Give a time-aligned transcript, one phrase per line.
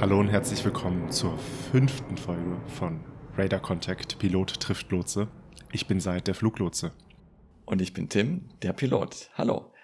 [0.00, 1.36] Hallo und herzlich willkommen zur
[1.70, 3.04] fünften Folge von
[3.36, 5.28] Radar Contact Pilot trifft Lotse.
[5.72, 6.92] Ich bin Seid, der Fluglotse.
[7.66, 9.28] Und ich bin Tim, der Pilot.
[9.34, 9.74] Hallo.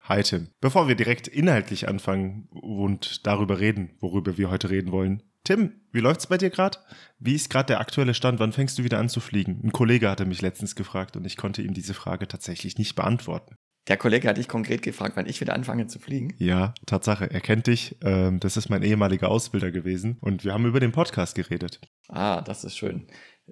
[0.00, 0.48] Hi Tim.
[0.62, 5.22] Bevor wir direkt inhaltlich anfangen und darüber reden, worüber wir heute reden wollen.
[5.44, 6.78] Tim, wie läuft's bei dir gerade?
[7.18, 8.40] Wie ist gerade der aktuelle Stand?
[8.40, 9.60] Wann fängst du wieder an zu fliegen?
[9.62, 13.56] Ein Kollege hatte mich letztens gefragt und ich konnte ihm diese Frage tatsächlich nicht beantworten.
[13.88, 16.34] Der Kollege hat dich konkret gefragt, wann ich wieder anfange zu fliegen.
[16.36, 17.30] Ja, Tatsache.
[17.30, 17.96] Er kennt dich.
[18.02, 20.18] Ähm, das ist mein ehemaliger Ausbilder gewesen.
[20.20, 21.80] Und wir haben über den Podcast geredet.
[22.08, 23.06] Ah, das ist schön.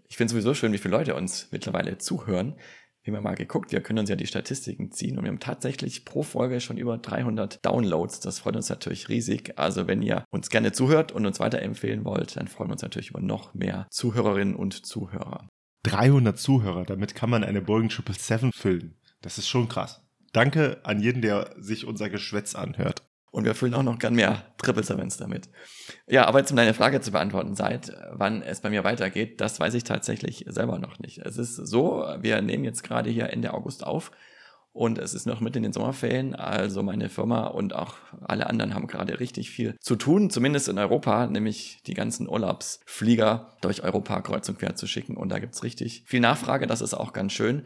[0.06, 2.56] Ich finde sowieso schön, wie viele Leute uns mittlerweile zuhören.
[3.02, 6.04] Wir haben mal geguckt, wir können uns ja die Statistiken ziehen und wir haben tatsächlich
[6.04, 8.20] pro Folge schon über 300 Downloads.
[8.20, 9.59] Das freut uns natürlich riesig.
[9.59, 13.10] Also wenn ihr uns gerne zuhört und uns weiterempfehlen wollt, dann freuen wir uns natürlich
[13.10, 15.48] über noch mehr Zuhörerinnen und Zuhörer.
[15.84, 18.96] 300 Zuhörer, damit kann man eine Boeing 777 füllen.
[19.23, 20.05] Das ist schon krass.
[20.37, 23.02] Danke an jeden, der sich unser Geschwätz anhört.
[23.30, 25.48] Und wir füllen auch noch gern mehr Triple Sevens damit.
[26.06, 29.59] Ja, aber jetzt um deine Frage zu beantworten, seit wann es bei mir weitergeht, das
[29.60, 31.20] weiß ich tatsächlich selber noch nicht.
[31.20, 34.10] Es ist so, wir nehmen jetzt gerade hier Ende August auf
[34.73, 36.34] und es ist noch mit in den Sommerferien.
[36.34, 40.78] Also meine Firma und auch alle anderen haben gerade richtig viel zu tun, zumindest in
[40.78, 45.16] Europa, nämlich die ganzen Urlaubsflieger durch Europa kreuz und quer zu schicken.
[45.16, 47.65] Und da gibt's richtig viel Nachfrage, das ist auch ganz schön.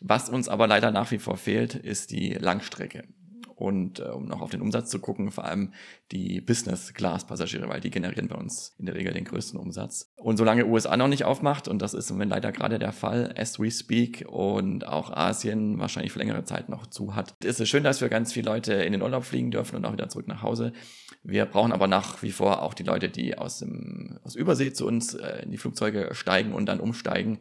[0.00, 3.04] Was uns aber leider nach wie vor fehlt, ist die Langstrecke.
[3.58, 5.72] Und äh, um noch auf den Umsatz zu gucken, vor allem
[6.12, 10.12] die Business-Class-Passagiere, weil die generieren bei uns in der Regel den größten Umsatz.
[10.14, 13.34] Und solange USA noch nicht aufmacht, und das ist im Moment leider gerade der Fall,
[13.36, 17.68] as we speak, und auch Asien wahrscheinlich für längere Zeit noch zu hat, ist es
[17.68, 20.28] schön, dass wir ganz viele Leute in den Urlaub fliegen dürfen und auch wieder zurück
[20.28, 20.72] nach Hause.
[21.24, 24.86] Wir brauchen aber nach wie vor auch die Leute, die aus, dem, aus Übersee zu
[24.86, 27.40] uns äh, in die Flugzeuge steigen und dann umsteigen.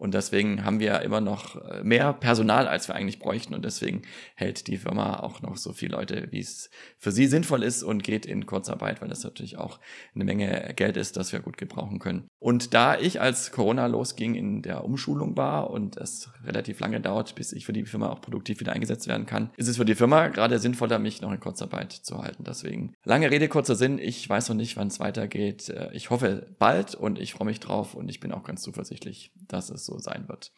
[0.00, 3.52] Und deswegen haben wir immer noch äh, mehr Personal, als wir eigentlich bräuchten.
[3.52, 4.00] Und deswegen
[4.34, 8.02] hält die Firma auch noch so viele Leute, wie es für sie sinnvoll ist und
[8.02, 9.78] geht in Kurzarbeit, weil das natürlich auch
[10.14, 12.28] eine Menge Geld ist, das wir gut gebrauchen können.
[12.38, 17.34] Und da ich als Corona losging in der Umschulung war und es relativ lange dauert,
[17.34, 19.94] bis ich für die Firma auch produktiv wieder eingesetzt werden kann, ist es für die
[19.94, 22.44] Firma gerade sinnvoller, mich noch in Kurzarbeit zu halten.
[22.44, 23.98] Deswegen lange Rede, kurzer Sinn.
[23.98, 25.68] Ich weiß noch nicht, wann es weitergeht.
[25.68, 29.30] Äh, ich hoffe bald und ich freue mich drauf und ich bin auch ganz zuversichtlich,
[29.46, 30.52] dass es sein wird.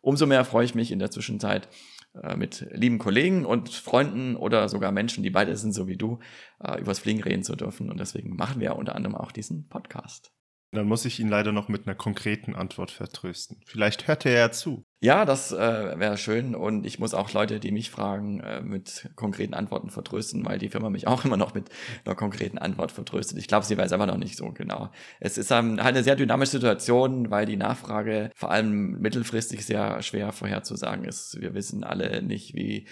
[0.00, 1.68] Umso mehr freue ich mich in der Zwischenzeit
[2.22, 6.18] äh, mit lieben Kollegen und Freunden oder sogar Menschen, die beide sind, so wie du,
[6.60, 7.90] äh, übers Fliegen reden zu dürfen.
[7.90, 10.32] Und deswegen machen wir unter anderem auch diesen Podcast.
[10.74, 13.60] Dann muss ich ihn leider noch mit einer konkreten Antwort vertrösten.
[13.64, 14.84] Vielleicht hört er ja zu.
[15.00, 16.54] Ja, das äh, wäre schön.
[16.54, 20.70] Und ich muss auch Leute, die mich fragen, äh, mit konkreten Antworten vertrösten, weil die
[20.70, 21.68] Firma mich auch immer noch mit
[22.04, 23.38] einer konkreten Antwort vertröstet.
[23.38, 24.90] Ich glaube, sie weiß aber noch nicht so genau.
[25.20, 30.02] Es ist ähm, halt eine sehr dynamische Situation, weil die Nachfrage vor allem mittelfristig sehr
[30.02, 31.38] schwer vorherzusagen ist.
[31.40, 32.86] Wir wissen alle nicht, wie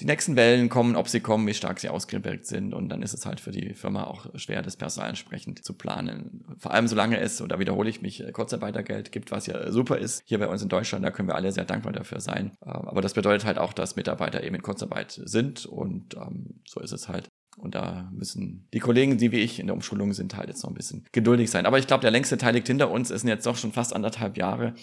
[0.00, 2.72] die nächsten Wellen kommen, ob sie kommen, wie stark sie ausgeprägt sind.
[2.72, 6.44] Und dann ist es halt für die Firma auch schwer, das Personal entsprechend zu planen.
[6.58, 10.22] Vor allem solange es, oder wiederhole ich mich, Kurzarbeitergeld gibt, was ja super ist.
[10.24, 12.52] Hier bei uns in Deutschland, da können wir alle sehr dankbar dafür sein.
[12.64, 15.66] Ähm, aber das bedeutet halt auch, dass Mitarbeiter eben in Kurzarbeit sind.
[15.66, 17.28] Und ähm, so ist es halt.
[17.58, 20.70] Und da müssen die Kollegen, die wie ich in der Umschulung sind, halt jetzt noch
[20.70, 21.66] ein bisschen geduldig sein.
[21.66, 23.10] Aber ich glaube, der längste Teil liegt hinter uns.
[23.10, 24.74] Es sind jetzt doch schon fast anderthalb Jahre.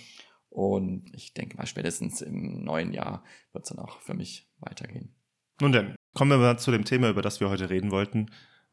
[0.55, 5.13] Und ich denke mal, spätestens im neuen Jahr wird es dann auch für mich weitergehen.
[5.59, 8.31] Nun denn, kommen wir mal zu dem Thema, über das wir heute reden wollten.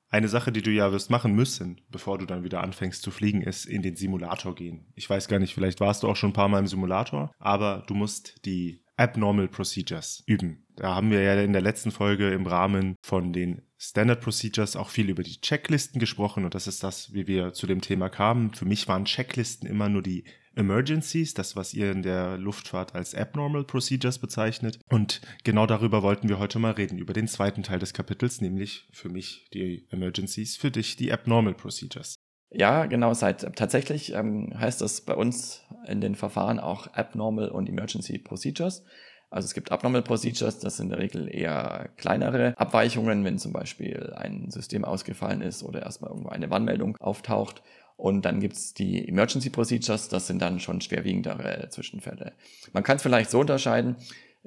[0.09, 3.43] Eine Sache, die du ja wirst machen müssen, bevor du dann wieder anfängst zu fliegen,
[3.43, 4.93] ist in den Simulator gehen.
[4.95, 7.83] Ich weiß gar nicht, vielleicht warst du auch schon ein paar Mal im Simulator, aber
[7.89, 10.65] du musst die Abnormal Procedures üben.
[10.77, 14.91] Da haben wir ja in der letzten Folge im Rahmen von den Standard Procedures auch
[14.91, 18.55] viel über die Checklisten gesprochen und das ist das, wie wir zu dem Thema kamen.
[18.55, 20.23] Für mich waren Checklisten immer nur die
[20.55, 24.79] Emergencies, das, was ihr in der Luftfahrt als Abnormal Procedures bezeichnet.
[24.89, 28.89] Und genau darüber wollten wir heute mal reden, über den zweiten Teil des Kapitels, nämlich
[28.93, 32.17] für mich die Emergencies, für dich die Abnormal Procedures.
[32.51, 33.15] Ja, genau.
[33.15, 38.85] Seit tatsächlich ähm, heißt das bei uns in den Verfahren auch Abnormal und Emergency Procedures.
[39.31, 43.55] Also es gibt Abnormal Procedures, das sind in der Regel eher kleinere Abweichungen, wenn zum
[43.55, 47.63] Beispiel ein System ausgefallen ist oder erstmal irgendwo eine Warnmeldung auftaucht.
[47.97, 52.33] Und dann gibt's die Emergency Procedures, das sind dann schon schwerwiegendere Zwischenfälle.
[52.73, 53.97] Man kann es vielleicht so unterscheiden,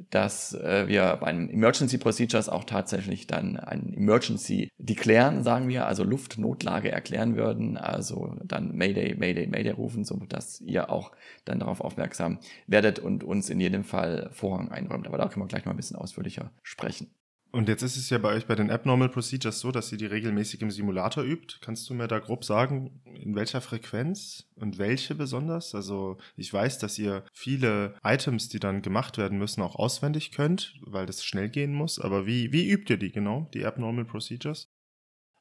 [0.09, 6.03] dass äh, wir beim Emergency Procedures auch tatsächlich dann ein Emergency deklären, sagen wir, also
[6.03, 11.11] Luftnotlage erklären würden, also dann Mayday, Mayday, Mayday rufen, so dass ihr auch
[11.45, 15.07] dann darauf aufmerksam werdet und uns in jedem Fall Vorrang einräumt.
[15.07, 17.09] Aber da können wir gleich mal ein bisschen ausführlicher sprechen.
[17.55, 20.07] Und jetzt ist es ja bei euch bei den Abnormal Procedures so, dass ihr die
[20.07, 21.55] regelmäßig im Simulator übt.
[21.61, 25.73] Kannst du mir da grob sagen, in welcher Frequenz und welche besonders?
[25.73, 30.75] Also ich weiß, dass ihr viele Items, die dann gemacht werden müssen, auch auswendig könnt,
[30.81, 31.97] weil das schnell gehen muss.
[31.97, 34.74] Aber wie, wie übt ihr die genau, die Abnormal Procedures?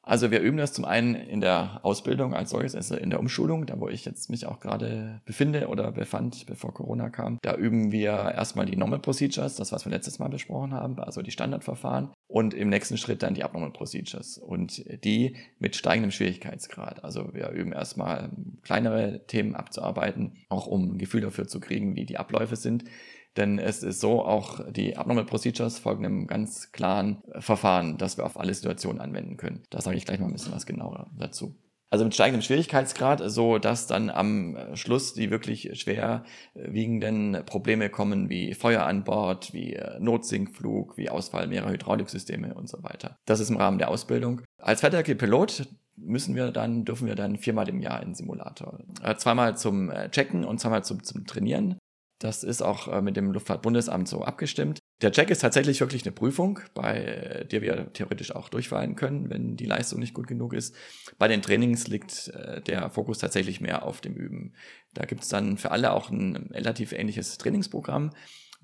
[0.07, 3.67] Also wir üben das zum einen in der Ausbildung als solches, also in der Umschulung,
[3.67, 7.39] da wo ich jetzt mich auch gerade befinde oder befand, bevor Corona kam.
[7.43, 11.23] Da üben wir erstmal die Normal Procedures, das was wir letztes Mal besprochen haben, also
[11.23, 17.03] die Standardverfahren und im nächsten Schritt dann die Abnormal Procedures und die mit steigendem Schwierigkeitsgrad.
[17.03, 18.31] Also wir üben erstmal
[18.63, 22.85] kleinere Themen abzuarbeiten, auch um ein Gefühl dafür zu kriegen, wie die Abläufe sind.
[23.37, 28.25] Denn es ist so, auch die Abnormal Procedures folgen einem ganz klaren Verfahren, das wir
[28.25, 29.63] auf alle Situationen anwenden können.
[29.71, 31.57] Da sage ich gleich mal ein bisschen was genauer dazu.
[31.91, 38.29] Also mit steigendem Schwierigkeitsgrad, so dass dann am Schluss die wirklich schwer wiegenden Probleme kommen,
[38.29, 43.19] wie Feuer an Bord, wie Notsinkflug, wie Ausfall mehrerer Hydrauliksysteme und so weiter.
[43.27, 44.41] Das ist im Rahmen der Ausbildung.
[44.59, 48.79] Als fertiger Pilot müssen wir dann, dürfen wir dann viermal im Jahr in Simulator.
[49.03, 51.79] Äh, zweimal zum äh, Checken und zweimal zum, zum Trainieren.
[52.25, 54.79] Das ist auch äh, mit dem Luftfahrtbundesamt so abgestimmt.
[55.03, 59.57] Der Check ist tatsächlich wirklich eine Prüfung, bei der wir theoretisch auch durchfallen können, wenn
[59.57, 60.75] die Leistung nicht gut genug ist.
[61.19, 64.55] Bei den Trainings liegt äh, der Fokus tatsächlich mehr auf dem Üben.
[64.95, 68.13] Da gibt es dann für alle auch ein relativ ähnliches Trainingsprogramm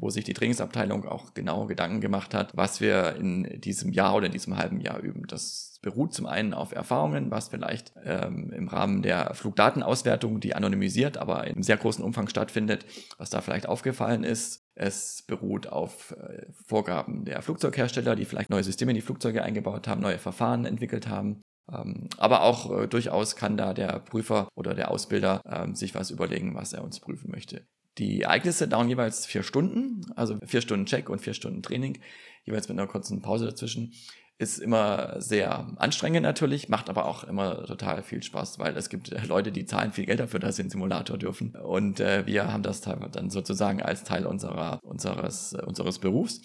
[0.00, 4.26] wo sich die Trainingsabteilung auch genau Gedanken gemacht hat, was wir in diesem Jahr oder
[4.26, 5.26] in diesem halben Jahr üben.
[5.26, 11.16] Das beruht zum einen auf Erfahrungen, was vielleicht ähm, im Rahmen der Flugdatenauswertung, die anonymisiert,
[11.18, 12.84] aber in sehr großen Umfang stattfindet,
[13.18, 14.62] was da vielleicht aufgefallen ist.
[14.74, 19.88] Es beruht auf äh, Vorgaben der Flugzeughersteller, die vielleicht neue Systeme in die Flugzeuge eingebaut
[19.88, 21.42] haben, neue Verfahren entwickelt haben.
[21.72, 26.10] Ähm, aber auch äh, durchaus kann da der Prüfer oder der Ausbilder ähm, sich was
[26.10, 27.66] überlegen, was er uns prüfen möchte.
[27.98, 32.00] Die Ereignisse dauern jeweils vier Stunden, also vier Stunden Check und vier Stunden Training,
[32.44, 33.92] jeweils mit einer kurzen Pause dazwischen.
[34.38, 39.10] Ist immer sehr anstrengend natürlich, macht aber auch immer total viel Spaß, weil es gibt
[39.26, 41.54] Leute, die zahlen viel Geld dafür, dass sie einen Simulator dürfen.
[41.56, 46.40] Und äh, wir haben das dann sozusagen als Teil unserer, unseres, unseres Berufs.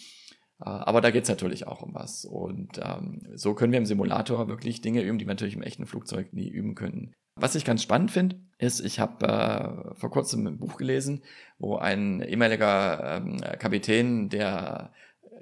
[0.59, 2.25] Äh, aber da geht's natürlich auch um was.
[2.25, 5.85] Und ähm, so können wir im Simulator wirklich Dinge üben, die wir natürlich im echten
[5.85, 7.13] Flugzeug nie üben können.
[7.39, 11.23] Was ich ganz spannend finde, ist, ich habe äh, vor kurzem ein Buch gelesen,
[11.59, 14.91] wo ein ehemaliger ähm, Kapitän, der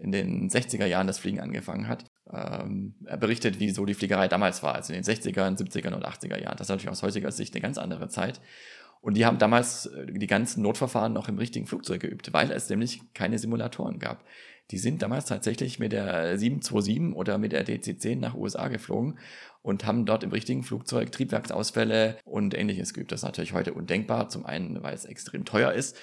[0.02, 4.28] in den 60er Jahren das Fliegen angefangen hat, ähm, er berichtet, wie so die Fliegerei
[4.28, 6.58] damals war, also in den 60ern, 70ern und 80er Jahren.
[6.58, 8.42] Das ist natürlich aus heutiger Sicht eine ganz andere Zeit.
[9.02, 12.70] Und die haben damals äh, die ganzen Notverfahren noch im richtigen Flugzeug geübt, weil es
[12.70, 14.24] nämlich keine Simulatoren gab.
[14.72, 19.20] Die sind damals tatsächlich mit der 727 oder mit der DC-10 nach USA geflogen
[19.62, 23.12] und haben dort im richtigen Flugzeug Triebwerksausfälle und ähnliches geübt.
[23.12, 24.30] Das ist natürlich heute undenkbar.
[24.30, 25.98] Zum einen, weil es extrem teuer ist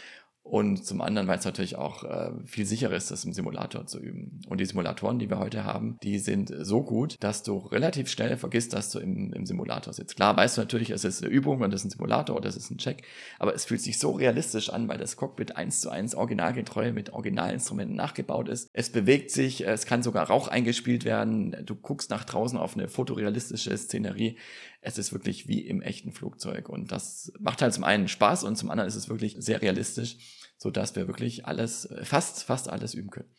[0.50, 4.00] und zum anderen, weil es natürlich auch äh, viel sicherer ist, das im Simulator zu
[4.00, 4.41] üben.
[4.49, 8.37] Und die Simulatoren, die wir heute haben, die sind so gut, dass du relativ schnell
[8.37, 10.17] vergisst, dass du im, im Simulator sitzt.
[10.17, 12.56] Klar weißt du natürlich, es ist eine Übung und es ist ein Simulator oder es
[12.56, 13.05] ist ein Check,
[13.38, 17.12] aber es fühlt sich so realistisch an, weil das Cockpit eins zu eins originalgetreu mit
[17.12, 18.70] Originalinstrumenten nachgebaut ist.
[18.73, 21.55] Es bewegt sich, es kann sogar Rauch eingespielt werden.
[21.64, 24.37] Du guckst nach draußen auf eine fotorealistische Szenerie
[24.82, 26.69] es ist wirklich wie im echten Flugzeug.
[26.69, 30.17] Und das macht halt zum einen Spaß und zum anderen ist es wirklich sehr realistisch,
[30.61, 33.35] so dass wir wirklich alles, fast, fast alles üben können.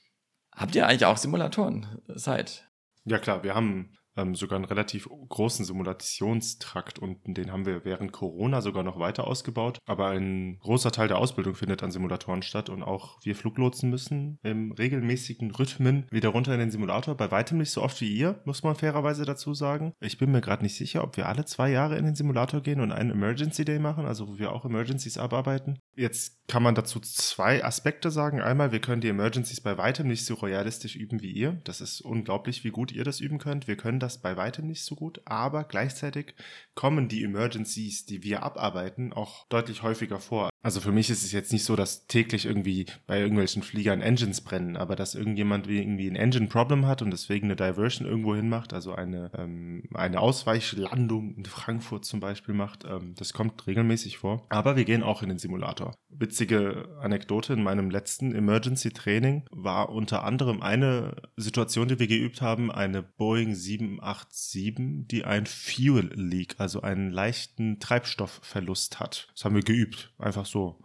[0.53, 2.67] Habt ihr eigentlich auch Simulatoren seit?
[3.05, 8.11] Ja klar, wir haben ähm, sogar einen relativ großen Simulationstrakt und den haben wir während
[8.11, 9.79] Corona sogar noch weiter ausgebaut.
[9.85, 14.39] Aber ein großer Teil der Ausbildung findet an Simulatoren statt und auch wir Fluglotsen müssen
[14.43, 17.15] im regelmäßigen Rhythmen wieder runter in den Simulator.
[17.15, 19.93] Bei weitem nicht so oft wie ihr, muss man fairerweise dazu sagen.
[19.99, 22.81] Ich bin mir gerade nicht sicher, ob wir alle zwei Jahre in den Simulator gehen
[22.81, 25.79] und einen Emergency Day machen, also wo wir auch Emergencies abarbeiten.
[25.95, 28.41] Jetzt kann man dazu zwei Aspekte sagen.
[28.41, 31.61] Einmal, wir können die Emergencies bei weitem nicht so realistisch üben wie ihr.
[31.63, 33.67] Das ist unglaublich, wie gut ihr das üben könnt.
[33.67, 36.33] Wir können das bei weitem nicht so gut, aber gleichzeitig
[36.75, 40.49] kommen die Emergencies, die wir abarbeiten, auch deutlich häufiger vor.
[40.63, 44.41] Also für mich ist es jetzt nicht so, dass täglich irgendwie bei irgendwelchen Fliegern Engines
[44.41, 48.73] brennen, aber dass irgendjemand irgendwie ein Engine-Problem hat und deswegen eine Diversion irgendwo hin macht,
[48.73, 54.45] also eine, ähm, eine Ausweichlandung in Frankfurt zum Beispiel macht, ähm, das kommt regelmäßig vor.
[54.49, 55.95] Aber wir gehen auch in den Simulator.
[56.13, 62.71] Witzige Anekdote in meinem letzten Emergency-Training war unter anderem eine Situation, die wir geübt haben,
[62.71, 69.29] eine Boeing 787, die ein Fuel Leak, also einen leichten Treibstoffverlust hat.
[69.33, 70.81] Das haben wir geübt, einfach so.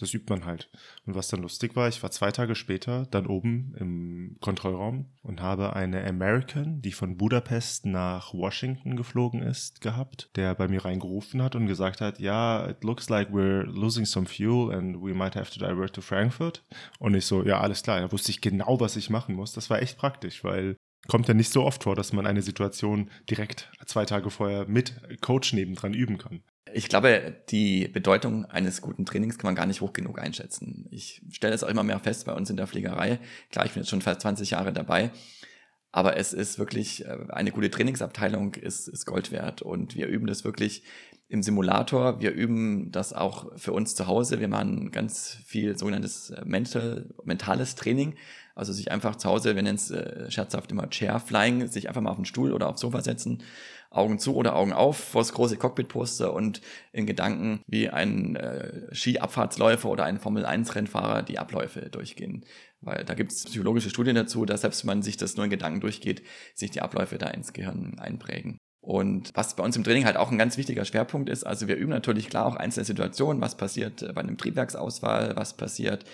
[0.00, 0.70] Das übt man halt.
[1.04, 5.42] Und was dann lustig war, ich war zwei Tage später dann oben im Kontrollraum und
[5.42, 11.42] habe eine American, die von Budapest nach Washington geflogen ist, gehabt, der bei mir reingerufen
[11.42, 15.36] hat und gesagt hat, ja, it looks like we're losing some fuel and we might
[15.36, 16.64] have to divert to Frankfurt.
[16.98, 18.00] Und ich so, ja, alles klar.
[18.00, 19.52] Da wusste ich genau, was ich machen muss.
[19.52, 20.76] Das war echt praktisch, weil
[21.10, 24.94] kommt ja nicht so oft vor, dass man eine Situation direkt zwei Tage vorher mit
[25.20, 26.40] Coach nebendran üben kann.
[26.72, 30.86] Ich glaube, die Bedeutung eines guten Trainings kann man gar nicht hoch genug einschätzen.
[30.92, 33.18] Ich stelle es auch immer mehr fest bei uns in der Fliegerei.
[33.50, 35.10] Klar, ich bin jetzt schon fast 20 Jahre dabei.
[35.90, 40.28] Aber es ist wirklich, äh, eine gute Trainingsabteilung ist, ist Gold wert und wir üben
[40.28, 40.84] das wirklich
[41.26, 42.20] im Simulator.
[42.20, 44.38] Wir üben das auch für uns zu Hause.
[44.38, 48.14] Wir machen ganz viel sogenanntes äh, Mental, mentales Training.
[48.54, 52.00] Also sich einfach zu Hause, wir nennen es äh, scherzhaft immer Chair Flying, sich einfach
[52.00, 53.42] mal auf den Stuhl oder aufs Sofa setzen,
[53.90, 56.60] Augen zu oder Augen auf vor das große Cockpit-Poster und
[56.92, 62.44] in Gedanken wie ein äh, Skiabfahrtsläufer oder ein Formel-1-Rennfahrer die Abläufe durchgehen.
[62.80, 65.50] Weil da gibt es psychologische Studien dazu, dass selbst wenn man sich das nur in
[65.50, 66.22] Gedanken durchgeht,
[66.54, 68.58] sich die Abläufe da ins Gehirn einprägen.
[68.82, 71.76] Und was bei uns im Training halt auch ein ganz wichtiger Schwerpunkt ist, also wir
[71.76, 76.06] üben natürlich klar auch einzelne Situationen, was passiert bei einem Triebwerksausfall, was passiert,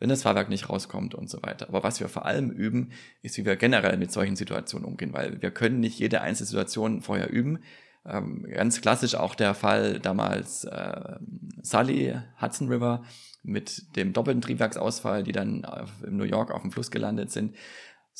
[0.00, 1.68] wenn das Fahrwerk nicht rauskommt und so weiter.
[1.68, 2.90] Aber was wir vor allem üben,
[3.22, 7.02] ist, wie wir generell mit solchen Situationen umgehen, weil wir können nicht jede einzelne Situation
[7.02, 7.60] vorher üben.
[8.06, 11.16] Ähm, ganz klassisch auch der Fall damals äh,
[11.62, 13.04] Sully, Hudson River
[13.42, 17.54] mit dem doppelten Triebwerksausfall, die dann auf, in New York auf dem Fluss gelandet sind.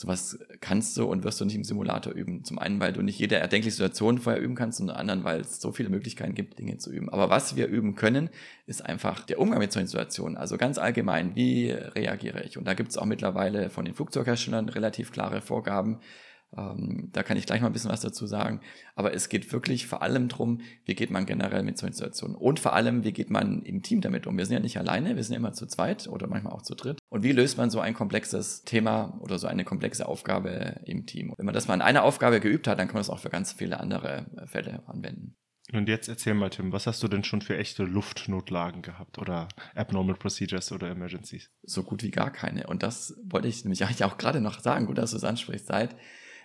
[0.01, 2.43] Sowas kannst du und wirst du nicht im Simulator üben.
[2.43, 5.43] Zum einen, weil du nicht jede erdenkliche Situation vorher üben kannst und zum anderen, weil
[5.43, 7.11] es so viele Möglichkeiten gibt, Dinge zu üben.
[7.11, 8.31] Aber was wir üben können,
[8.67, 10.39] ist einfach der Umgang mit solchen Situationen.
[10.39, 12.57] Also ganz allgemein, wie reagiere ich?
[12.57, 15.99] Und da gibt es auch mittlerweile von den Flugzeugherstellern relativ klare Vorgaben,
[16.57, 18.61] ähm, da kann ich gleich mal ein bisschen was dazu sagen.
[18.95, 22.61] Aber es geht wirklich vor allem drum, wie geht man generell mit solchen Situationen und
[22.61, 24.37] vor allem, wie geht man im Team damit um.
[24.37, 26.75] Wir sind ja nicht alleine, wir sind ja immer zu zweit oder manchmal auch zu
[26.75, 26.99] dritt.
[27.09, 31.35] Und wie löst man so ein komplexes Thema oder so eine komplexe Aufgabe im Team?
[31.37, 33.31] Wenn man das mal in einer Aufgabe geübt hat, dann kann man es auch für
[33.31, 35.37] ganz viele andere äh, Fälle anwenden.
[35.73, 39.47] Und jetzt erzähl mal, Tim, was hast du denn schon für echte Luftnotlagen gehabt oder
[39.75, 41.51] Abnormal Procedures oder Emergencies?
[41.63, 42.67] So gut wie gar keine.
[42.67, 44.87] Und das wollte ich nämlich eigentlich auch gerade noch sagen.
[44.87, 45.69] Gut, dass du es ansprichst.
[45.69, 45.95] Seit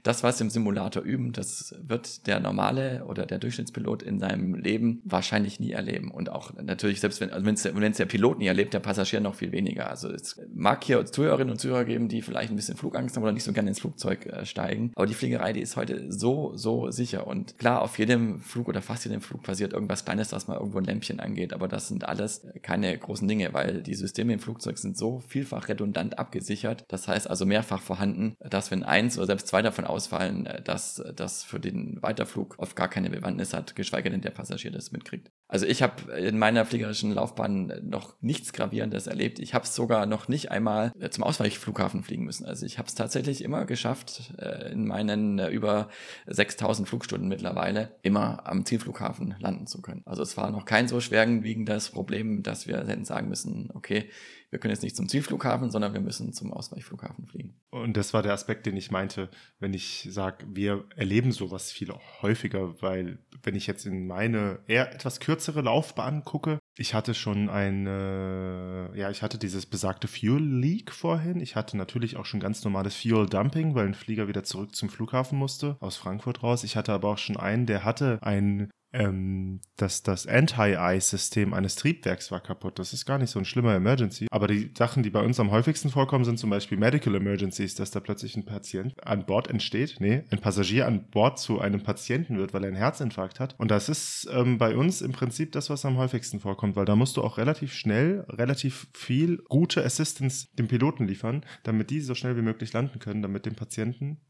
[0.05, 5.01] das, was im Simulator üben, das wird der normale oder der Durchschnittspilot in seinem Leben
[5.03, 6.11] wahrscheinlich nie erleben.
[6.11, 7.63] Und auch natürlich, selbst wenn also es
[7.97, 9.89] der Pilot nie erlebt, der Passagier noch viel weniger.
[9.89, 13.31] Also es mag hier Zuhörerinnen und Zuhörer geben, die vielleicht ein bisschen Flugangst haben oder
[13.31, 14.91] nicht so gerne ins Flugzeug äh, steigen.
[14.95, 17.25] Aber die Fliegerei, die ist heute so, so sicher.
[17.25, 20.77] Und klar, auf jedem Flug oder fast jedem Flug passiert irgendwas Kleines, was mal irgendwo
[20.77, 21.51] ein Lämpchen angeht.
[21.51, 25.67] Aber das sind alles keine großen Dinge, weil die Systeme im Flugzeug sind so vielfach
[25.67, 26.85] redundant abgesichert.
[26.89, 31.03] Das heißt also mehrfach vorhanden, dass wenn eins oder selbst zwei davon ausfallen, äh, dass
[31.15, 35.31] das für den Weiterflug oft gar keine Bewandtnis hat, geschweige denn der Passagier das mitkriegt.
[35.47, 39.39] Also ich habe in meiner fliegerischen Laufbahn noch nichts Gravierendes erlebt.
[39.39, 42.45] Ich habe es sogar noch nicht einmal äh, zum Ausweichflughafen fliegen müssen.
[42.45, 45.89] Also ich habe es tatsächlich immer geschafft, äh, in meinen über
[46.27, 50.03] 6000 Flugstunden mittlerweile immer am Zielflughafen landen zu können.
[50.05, 54.09] Also es war noch kein so schwerwiegendes Problem, dass wir hätten sagen müssen, okay,
[54.49, 57.59] wir können jetzt nicht zum Zielflughafen, sondern wir müssen zum Ausweichflughafen fliegen.
[57.71, 61.91] Und das war der Aspekt, den ich meinte, wenn ich sage, wir erleben sowas viel
[62.21, 67.49] häufiger, weil wenn ich jetzt in meine eher etwas kürzere Laufbahn gucke, ich hatte schon
[67.49, 71.39] eine, ja, ich hatte dieses besagte Fuel Leak vorhin.
[71.39, 74.89] Ich hatte natürlich auch schon ganz normales Fuel Dumping, weil ein Flieger wieder zurück zum
[74.89, 76.63] Flughafen musste, aus Frankfurt raus.
[76.63, 82.31] Ich hatte aber auch schon einen, der hatte ein ähm, dass das Anti-Ice-System eines Triebwerks
[82.31, 82.79] war kaputt.
[82.79, 84.27] Das ist gar nicht so ein schlimmer Emergency.
[84.31, 87.91] Aber die Sachen, die bei uns am häufigsten vorkommen, sind zum Beispiel Medical Emergencies, dass
[87.91, 92.37] da plötzlich ein Patient an Bord entsteht, nee, ein Passagier an Bord zu einem Patienten
[92.37, 93.55] wird, weil er einen Herzinfarkt hat.
[93.57, 96.95] Und das ist ähm, bei uns im Prinzip das, was am häufigsten vorkommt, weil da
[96.95, 102.15] musst du auch relativ schnell, relativ viel gute Assistance dem Piloten liefern, damit die so
[102.15, 104.21] schnell wie möglich landen können, damit dem Patienten,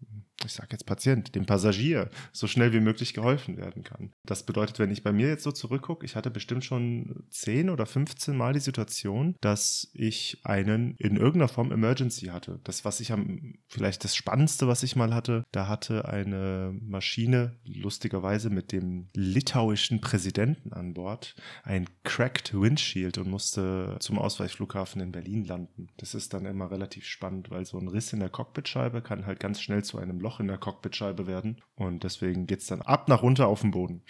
[0.43, 4.11] ich sage jetzt Patient, dem Passagier so schnell wie möglich geholfen werden kann.
[4.25, 7.85] Das bedeutet, wenn ich bei mir jetzt so zurückgucke, ich hatte bestimmt schon 10 oder
[7.85, 12.59] 15 Mal die Situation, dass ich einen in irgendeiner Form Emergency hatte.
[12.63, 17.57] Das, was ich am, vielleicht das Spannendste, was ich mal hatte, da hatte eine Maschine,
[17.63, 25.11] lustigerweise mit dem litauischen Präsidenten an Bord, ein cracked Windshield und musste zum Ausweichflughafen in
[25.11, 25.87] Berlin landen.
[25.97, 29.39] Das ist dann immer relativ spannend, weil so ein Riss in der Cockpitscheibe kann halt
[29.39, 31.61] ganz schnell zu einem Loch in der Cockpitscheibe werden.
[31.75, 34.03] Und deswegen geht es dann ab nach runter auf den Boden.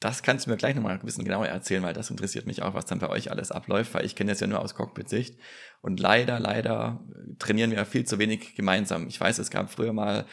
[0.00, 2.74] Das kannst du mir gleich nochmal ein bisschen genauer erzählen, weil das interessiert mich auch,
[2.74, 5.38] was dann bei euch alles abläuft, weil ich kenne das ja nur aus Cockpit-Sicht.
[5.80, 7.02] Und leider, leider
[7.38, 9.08] trainieren wir viel zu wenig gemeinsam.
[9.08, 10.26] Ich weiß, es gab früher mal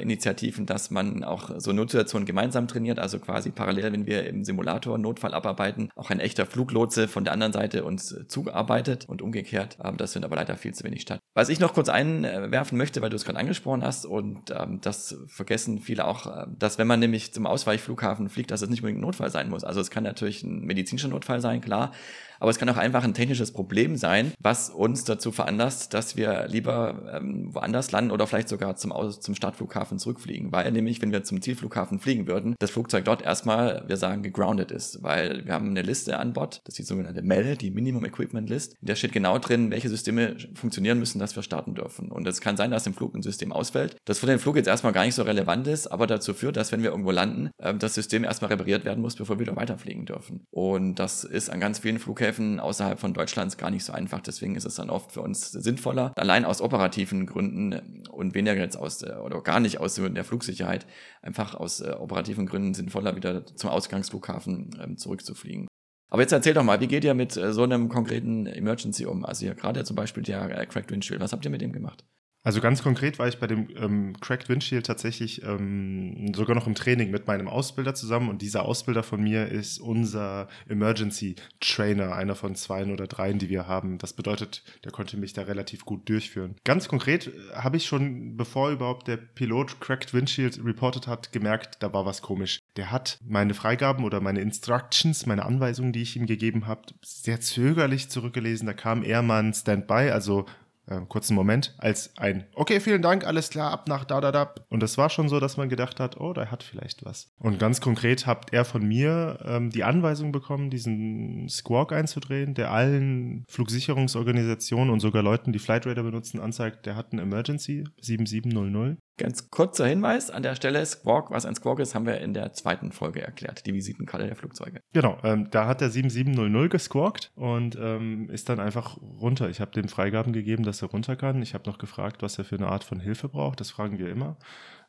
[0.00, 4.96] Initiativen, dass man auch so Notsituationen gemeinsam trainiert, also quasi parallel, wenn wir im Simulator
[4.98, 9.78] Notfall abarbeiten, auch ein echter Fluglotse von der anderen Seite uns äh, zuarbeitet und umgekehrt.
[9.84, 11.20] Ähm, das findet aber leider viel zu wenig statt.
[11.34, 15.16] Was ich noch kurz einwerfen möchte, weil du es gerade angesprochen hast und ähm, das
[15.26, 19.00] vergessen viele auch, äh, dass wenn man nämlich zum Ausweichflughafen fliegt, dass es nicht unbedingt
[19.00, 19.64] ein Notfall sein muss.
[19.64, 21.92] Also es kann natürlich ein medizinischer Notfall sein, klar,
[22.42, 26.48] Aber es kann auch einfach ein technisches Problem sein, was uns dazu veranlasst, dass wir
[26.48, 30.50] lieber ähm, woanders landen oder vielleicht sogar zum, zum Startflughafen zurückfliegen.
[30.50, 34.72] Weil nämlich, wenn wir zum Zielflughafen fliegen würden, das Flugzeug dort erstmal, wir sagen, gegroundet
[34.72, 35.04] ist.
[35.04, 38.50] Weil wir haben eine Liste an Bord, das ist die sogenannte MEL, die Minimum Equipment
[38.50, 38.74] List.
[38.80, 42.10] Der steht genau drin, welche Systeme funktionieren müssen, dass wir starten dürfen.
[42.10, 44.66] Und es kann sein, dass im Flug ein System ausfällt, das für den Flug jetzt
[44.66, 47.78] erstmal gar nicht so relevant ist, aber dazu führt, dass wenn wir irgendwo landen, ähm,
[47.78, 50.44] das System erstmal repariert werden muss, bevor wir wieder weiterfliegen dürfen.
[50.50, 54.20] Und das ist an ganz vielen Flughäfen außerhalb von Deutschlands gar nicht so einfach.
[54.20, 58.76] Deswegen ist es dann oft für uns sinnvoller, allein aus operativen Gründen und weniger jetzt
[58.76, 60.86] aus oder gar nicht aus Gründen der Flugsicherheit,
[61.22, 65.66] einfach aus äh, operativen Gründen sinnvoller wieder zum Ausgangsflughafen ähm, zurückzufliegen.
[66.12, 69.24] Aber jetzt erzähl doch mal, wie geht ihr mit äh, so einem konkreten Emergency um?
[69.24, 72.04] Also hier gerade zum Beispiel der äh, Cracked Windshield, was habt ihr mit dem gemacht?
[72.44, 76.74] Also ganz konkret war ich bei dem ähm, Cracked Windshield tatsächlich ähm, sogar noch im
[76.74, 82.34] Training mit meinem Ausbilder zusammen und dieser Ausbilder von mir ist unser Emergency Trainer, einer
[82.34, 83.98] von zwei oder dreien, die wir haben.
[83.98, 86.56] Das bedeutet, der konnte mich da relativ gut durchführen.
[86.64, 91.76] Ganz konkret äh, habe ich schon, bevor überhaupt der Pilot Cracked Windshield reported hat, gemerkt,
[91.80, 92.58] da war was komisch.
[92.76, 97.40] Der hat meine Freigaben oder meine Instructions, meine Anweisungen, die ich ihm gegeben habe, sehr
[97.40, 98.66] zögerlich zurückgelesen.
[98.66, 100.46] Da kam eher mal ein Standby, also
[100.86, 104.54] äh, kurzen Moment, als ein Okay, vielen Dank, alles klar, ab nach da, da, da.
[104.68, 107.30] Und das war schon so, dass man gedacht hat, oh, da hat vielleicht was.
[107.38, 112.70] Und ganz konkret habt er von mir ähm, die Anweisung bekommen, diesen Squawk einzudrehen, der
[112.72, 118.98] allen Flugsicherungsorganisationen und sogar Leuten, die Flightradar benutzen, anzeigt, der hat ein Emergency 7700.
[119.18, 122.52] Ganz kurzer Hinweis an der Stelle, Squawk, was ein Squawk ist, haben wir in der
[122.54, 124.80] zweiten Folge erklärt, die Visitenkarte der Flugzeuge.
[124.92, 129.50] Genau, ähm, da hat der 7700 gesquawkt und ähm, ist dann einfach runter.
[129.50, 131.42] Ich habe dem Freigaben gegeben, dass er runter kann.
[131.42, 133.60] Ich habe noch gefragt, was er für eine Art von Hilfe braucht.
[133.60, 134.36] Das fragen wir immer.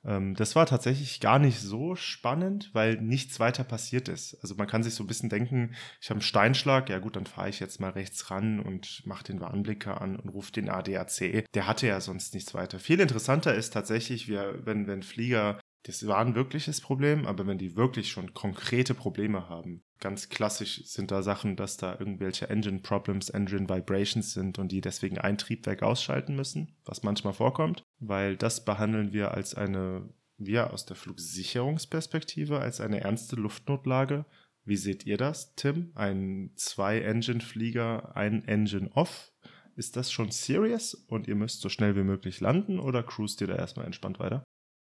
[0.06, 4.38] Ähm, das war tatsächlich gar nicht so spannend, weil nichts weiter passiert ist.
[4.42, 7.26] Also man kann sich so ein bisschen denken, ich habe einen Steinschlag, ja gut, dann
[7.26, 11.46] fahre ich jetzt mal rechts ran und mache den Warnblicker an und rufe den ADAC.
[11.54, 12.80] Der hatte ja sonst nichts weiter.
[12.80, 17.58] Viel interessanter ist tatsächlich, wir, wenn, wenn Flieger das war ein wirkliches Problem, aber wenn
[17.58, 22.80] die wirklich schon konkrete Probleme haben, ganz klassisch sind da Sachen, dass da irgendwelche Engine
[22.80, 28.38] Problems, Engine Vibrations sind und die deswegen ein Triebwerk ausschalten müssen, was manchmal vorkommt, weil
[28.38, 34.26] das behandeln wir als eine, wir aus der Flugsicherungsperspektive, als eine ernste Luftnotlage.
[34.64, 35.92] Wie seht ihr das, Tim?
[35.96, 39.34] Ein Zwei-Engine-Flieger, ein Engine off?
[39.76, 43.48] Ist das schon serious und ihr müsst so schnell wie möglich landen oder cruist ihr
[43.48, 44.44] da erstmal entspannt weiter?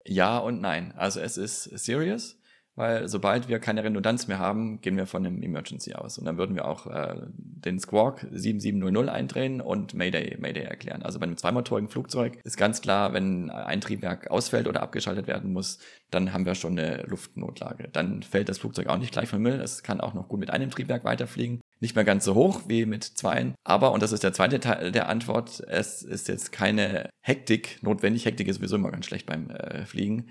[0.07, 0.93] Ja und nein.
[0.97, 2.37] Also es ist serious,
[2.77, 6.19] weil sobald wir keine Redundanz mehr haben, gehen wir von einem Emergency aus.
[6.19, 11.03] Und dann würden wir auch äh, den Squawk 7700 eindrehen und Mayday, Mayday erklären.
[11.03, 15.55] Also bei einem zweimotorigen Flugzeug ist ganz klar, wenn ein Triebwerk ausfällt oder abgeschaltet werden
[15.55, 15.79] muss,
[16.11, 17.89] dann haben wir schon eine Luftnotlage.
[17.93, 19.59] Dann fällt das Flugzeug auch nicht gleich vom Müll.
[19.61, 21.63] Es kann auch noch gut mit einem Triebwerk weiterfliegen.
[21.81, 23.55] Nicht mehr ganz so hoch wie mit zweien.
[23.65, 28.27] Aber, und das ist der zweite Teil der Antwort, es ist jetzt keine Hektik notwendig.
[28.27, 30.29] Hektik ist sowieso immer ganz schlecht beim äh, Fliegen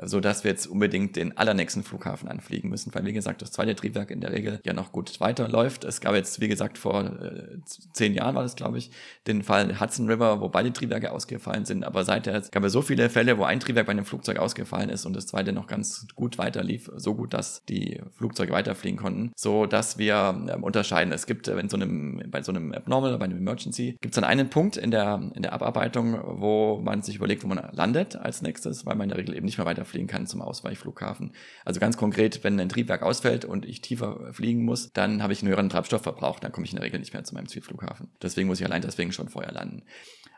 [0.00, 3.74] so dass wir jetzt unbedingt den allernächsten Flughafen anfliegen müssen, weil wie gesagt das zweite
[3.74, 5.84] Triebwerk in der Regel ja noch gut weiterläuft.
[5.84, 7.58] Es gab jetzt wie gesagt vor äh,
[7.92, 8.90] zehn Jahren war das glaube ich
[9.26, 13.10] den Fall Hudson River, wo beide Triebwerke ausgefallen sind, aber seither gab es so viele
[13.10, 16.38] Fälle, wo ein Triebwerk bei einem Flugzeug ausgefallen ist und das zweite noch ganz gut
[16.38, 21.12] weiterlief, so gut, dass die Flugzeuge weiterfliegen konnten, so dass wir äh, unterscheiden.
[21.12, 24.24] Es gibt äh, so einem bei so einem Abnormal, bei einem Emergency gibt es dann
[24.24, 28.42] einen Punkt in der in der Abarbeitung, wo man sich überlegt, wo man landet als
[28.42, 31.32] nächstes, weil man in der Regel eben nicht mehr weiter weiterfliegen kann zum Ausweichflughafen.
[31.64, 35.42] Also ganz konkret, wenn ein Triebwerk ausfällt und ich tiefer fliegen muss, dann habe ich
[35.42, 38.10] einen höheren Treibstoffverbrauch, dann komme ich in der Regel nicht mehr zu meinem Zielflughafen.
[38.22, 39.82] Deswegen muss ich allein deswegen schon vorher landen.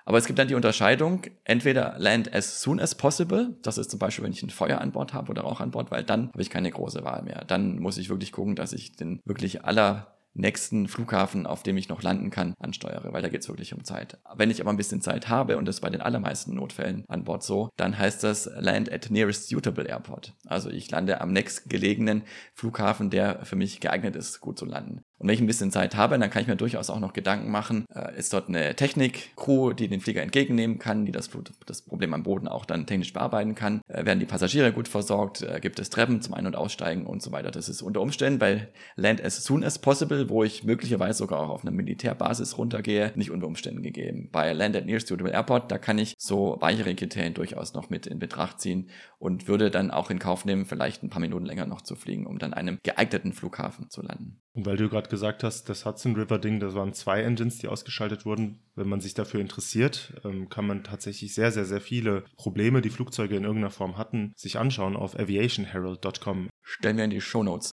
[0.07, 3.99] Aber es gibt dann die Unterscheidung, entweder land as soon as possible, das ist zum
[3.99, 6.43] Beispiel, wenn ich ein Feuer an Bord habe oder Rauch an Bord, weil dann habe
[6.43, 7.45] ich keine große Wahl mehr.
[7.47, 11.89] Dann muss ich wirklich gucken, dass ich den wirklich aller nächsten Flughafen, auf dem ich
[11.89, 14.19] noch landen kann, ansteuere, weil da geht es wirklich um Zeit.
[14.35, 17.43] Wenn ich aber ein bisschen Zeit habe, und das bei den allermeisten Notfällen an Bord
[17.43, 20.35] so, dann heißt das Land at nearest suitable airport.
[20.47, 25.04] Also ich lande am nächstgelegenen Flughafen, der für mich geeignet ist, gut zu landen.
[25.25, 27.51] Und wenn ich ein bisschen Zeit habe, dann kann ich mir durchaus auch noch Gedanken
[27.51, 31.31] machen, äh, ist dort eine Technik-Crew, die den Flieger entgegennehmen kann, die das,
[31.65, 35.41] das Problem am Boden auch dann technisch bearbeiten kann, äh, werden die Passagiere gut versorgt,
[35.41, 37.51] äh, gibt es Treppen zum Ein- und Aussteigen und so weiter.
[37.51, 41.49] Das ist unter Umständen bei Land as soon as possible, wo ich möglicherweise sogar auch
[41.49, 44.29] auf einer Militärbasis runtergehe, nicht unter Umständen gegeben.
[44.31, 48.07] Bei Land at nearest suitable airport, da kann ich so weichere Kriterien durchaus noch mit
[48.07, 51.65] in Betracht ziehen und würde dann auch in Kauf nehmen, vielleicht ein paar Minuten länger
[51.65, 54.44] noch zu fliegen, um dann einem geeigneten Flughafen zu landen.
[54.55, 57.67] Und weil du gerade gesagt hast, das Hudson River Ding, das waren zwei Engines, die
[57.67, 58.61] ausgeschaltet wurden.
[58.77, 62.91] Wenn man sich dafür interessiert, ähm, kann man tatsächlich sehr, sehr, sehr viele Probleme, die
[62.91, 66.51] Flugzeuge in irgendeiner Form hatten, sich anschauen auf aviationherald.com.
[66.63, 67.73] Stellen wir in die Show Notes.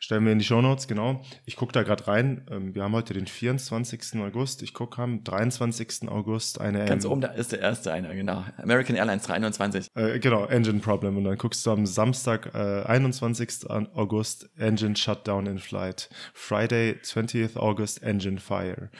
[0.00, 1.22] Stellen wir in die Shownotes, genau.
[1.44, 2.46] Ich gucke da gerade rein.
[2.50, 4.20] Ähm, wir haben heute den 24.
[4.20, 4.62] August.
[4.62, 6.08] Ich gucke am 23.
[6.08, 6.84] August eine.
[6.84, 8.44] Ganz ähm, oben, da ist der erste einer, genau.
[8.58, 9.88] American Airlines 321.
[9.94, 11.16] Äh, genau, Engine Problem.
[11.16, 13.68] Und dann guckst du am Samstag, äh, 21.
[13.68, 16.10] August, Engine Shutdown in Flight.
[16.32, 18.90] Friday, 20th August, Engine Fire.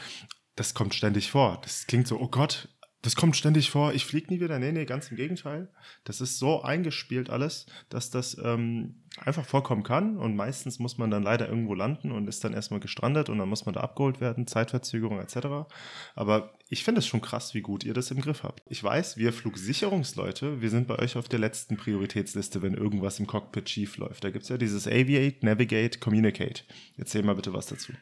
[0.56, 1.60] Das kommt ständig vor.
[1.62, 2.68] Das klingt so, oh Gott,
[3.02, 4.58] das kommt ständig vor, ich fliege nie wieder.
[4.58, 5.68] Nee, nee, ganz im Gegenteil.
[6.02, 10.16] Das ist so eingespielt alles, dass das ähm, einfach vorkommen kann.
[10.16, 13.48] Und meistens muss man dann leider irgendwo landen und ist dann erstmal gestrandet und dann
[13.48, 15.68] muss man da abgeholt werden, Zeitverzögerung etc.
[16.14, 18.62] Aber ich finde es schon krass, wie gut ihr das im Griff habt.
[18.66, 23.26] Ich weiß, wir Flugsicherungsleute, wir sind bei euch auf der letzten Prioritätsliste, wenn irgendwas im
[23.26, 24.24] Cockpit schief läuft.
[24.24, 26.62] Da gibt es ja dieses Aviate, Navigate, Communicate.
[26.96, 27.92] Erzähl mal bitte was dazu.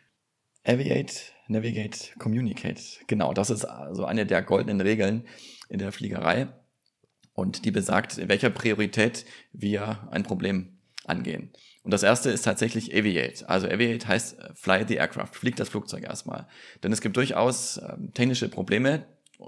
[0.64, 1.14] Aviate,
[1.48, 2.82] Navigate, Communicate.
[3.06, 5.24] Genau, das ist also eine der goldenen Regeln
[5.68, 6.48] in der Fliegerei.
[7.34, 10.75] Und die besagt, in welcher Priorität wir ein Problem
[11.08, 11.50] angehen.
[11.82, 13.48] Und das erste ist tatsächlich Aviate.
[13.48, 16.46] Also Aviate heißt äh, Fly the Aircraft, fliegt das Flugzeug erstmal.
[16.82, 19.06] Denn es gibt durchaus ähm, technische Probleme,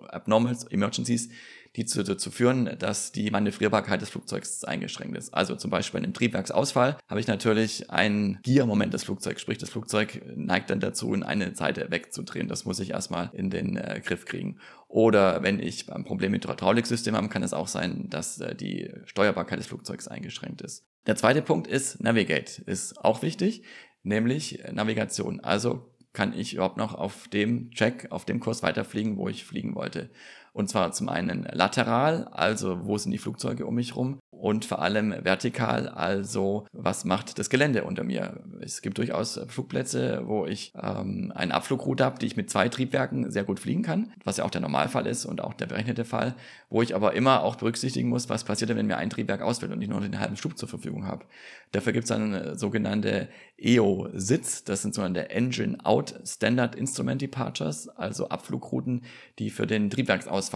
[0.09, 1.31] Abnormals, Emergencies,
[1.79, 5.33] die zu, dazu führen, dass die Manövrierbarkeit des Flugzeugs eingeschränkt ist.
[5.33, 9.71] Also zum Beispiel bei einem Triebwerksausfall habe ich natürlich ein Giermoment des Flugzeugs, sprich das
[9.71, 12.49] Flugzeug neigt dann dazu, in eine Seite wegzudrehen.
[12.49, 14.59] Das muss ich erstmal in den äh, Griff kriegen.
[14.88, 18.91] Oder wenn ich ein Problem mit Hydrauliksystem habe, kann es auch sein, dass äh, die
[19.05, 20.85] Steuerbarkeit des Flugzeugs eingeschränkt ist.
[21.07, 23.62] Der zweite Punkt ist Navigate, ist auch wichtig,
[24.03, 25.41] nämlich Navigation.
[25.41, 29.77] Also kann ich überhaupt noch auf dem Check, auf dem Kurs weiterfliegen, wo ich fliegen
[29.77, 30.11] wollte.
[30.59, 34.81] Und zwar zum einen lateral, also wo sind die Flugzeuge um mich rum, und vor
[34.81, 38.40] allem vertikal, also was macht das Gelände unter mir.
[38.61, 43.33] Es gibt durchaus Flugplätze, wo ich ähm, eine Abflugroute habe, die ich mit zwei Triebwerken
[43.33, 46.37] sehr gut fliegen kann, was ja auch der Normalfall ist und auch der berechnete Fall,
[46.71, 49.83] wo ich aber immer auch berücksichtigen muss, was passiert wenn mir ein Triebwerk ausfällt und
[49.83, 51.25] ich nur den halben Stub zur Verfügung habe.
[51.73, 53.29] Dafür gibt es dann äh, sogenannte
[53.61, 59.03] EO-Sitz, das sind sogenannte Engine Out Standard Instrument Departures, also Abflugrouten,
[59.40, 60.47] die für den Triebwerksausfall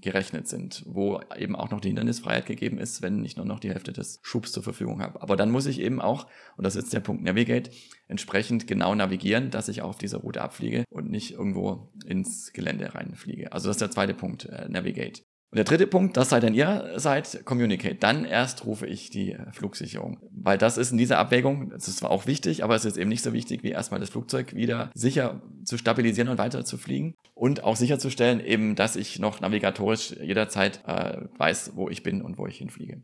[0.00, 3.70] gerechnet sind, wo eben auch noch die Hindernisfreiheit gegeben ist, wenn ich nur noch die
[3.70, 5.22] Hälfte des Schubs zur Verfügung habe.
[5.22, 6.26] Aber dann muss ich eben auch,
[6.56, 7.70] und das ist der Punkt Navigate,
[8.08, 13.52] entsprechend genau navigieren, dass ich auf dieser Route abfliege und nicht irgendwo ins Gelände reinfliege.
[13.52, 15.22] Also das ist der zweite Punkt, äh, Navigate.
[15.52, 17.96] Und der dritte Punkt, das sei denn ihr seid, communicate.
[17.96, 20.18] Dann erst rufe ich die Flugsicherung.
[20.30, 23.10] Weil das ist in dieser Abwägung, das ist zwar auch wichtig, aber es ist eben
[23.10, 27.14] nicht so wichtig, wie erstmal das Flugzeug wieder sicher zu stabilisieren und weiter zu fliegen.
[27.34, 32.38] Und auch sicherzustellen eben, dass ich noch navigatorisch jederzeit äh, weiß, wo ich bin und
[32.38, 33.02] wo ich hinfliege.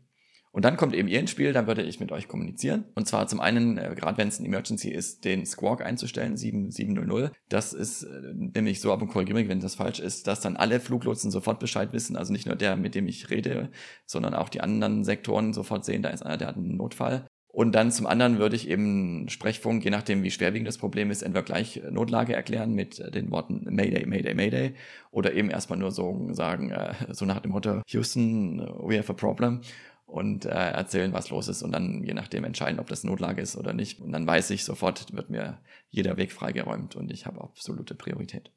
[0.51, 2.85] Und dann kommt eben ihr ins Spiel, dann würde ich mit euch kommunizieren.
[2.95, 7.31] Und zwar zum einen, äh, gerade wenn es ein Emergency ist, den Squawk einzustellen, 7700.
[7.49, 10.79] Das ist äh, nämlich so, aber korrigiere mich, wenn das falsch ist, dass dann alle
[10.79, 12.15] Fluglotsen sofort Bescheid wissen.
[12.15, 13.69] Also nicht nur der, mit dem ich rede,
[14.05, 17.27] sondern auch die anderen Sektoren sofort sehen, da ist einer, der hat einen Notfall.
[17.51, 21.23] Und dann zum anderen würde ich eben Sprechfunk, je nachdem wie schwerwiegend das Problem ist,
[21.23, 24.73] entweder gleich Notlage erklären mit den Worten Mayday, Mayday, Mayday
[25.11, 29.15] oder eben erstmal nur so sagen, äh, so nach dem Motto, Houston, we have a
[29.15, 29.61] problem
[30.09, 33.55] und äh, erzählen, was los ist und dann je nachdem entscheiden, ob das Notlage ist
[33.55, 34.01] oder nicht.
[34.01, 38.51] Und dann weiß ich sofort, wird mir jeder Weg freigeräumt und ich habe absolute Priorität.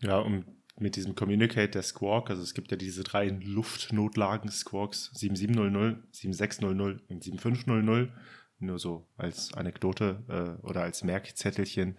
[0.00, 0.44] Ja, und
[0.78, 7.22] mit diesem Communicate der Squawk, also es gibt ja diese drei Luftnotlagen-Squawks, 7700, 7600 und
[7.22, 8.10] 7500,
[8.58, 11.96] nur so als Anekdote äh, oder als Merkzettelchen.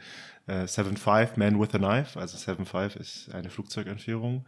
[0.47, 4.45] Äh, 75 Man with a Knife, also 75 ist eine Flugzeugentführung.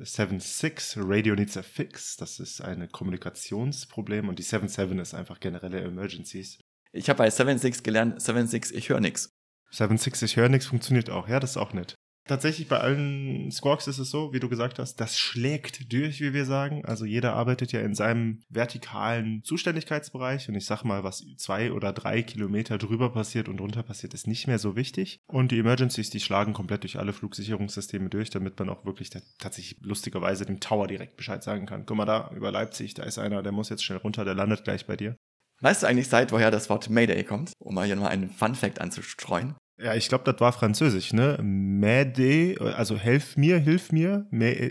[0.00, 2.16] 7.6 Radio needs a fix.
[2.16, 6.58] Das ist ein Kommunikationsproblem und die 7.7 ist einfach generelle Emergencies.
[6.92, 9.30] Ich habe bei 7.6 gelernt, 7.6, ich höre nichts.
[9.72, 11.28] 7.6, ich höre nichts funktioniert auch.
[11.28, 11.94] Ja, das ist auch nett
[12.28, 16.32] tatsächlich bei allen Squawks ist es so, wie du gesagt hast, das schlägt durch, wie
[16.32, 16.84] wir sagen.
[16.84, 21.92] Also jeder arbeitet ja in seinem vertikalen Zuständigkeitsbereich und ich sag mal, was zwei oder
[21.92, 25.20] drei Kilometer drüber passiert und drunter passiert, ist nicht mehr so wichtig.
[25.26, 29.80] Und die Emergencies, die schlagen komplett durch alle Flugsicherungssysteme durch, damit man auch wirklich tatsächlich
[29.80, 31.86] lustigerweise dem Tower direkt Bescheid sagen kann.
[31.86, 34.64] Guck mal da, über Leipzig, da ist einer, der muss jetzt schnell runter, der landet
[34.64, 35.16] gleich bei dir.
[35.60, 37.52] Weißt du eigentlich seit woher das Wort Mayday kommt?
[37.58, 39.56] Um mal hier mal einen Fun Fact anzustreuen.
[39.80, 41.38] Ja, ich glaube, das war Französisch, ne?
[41.40, 44.26] M'aider, also helf mir, hilf mir,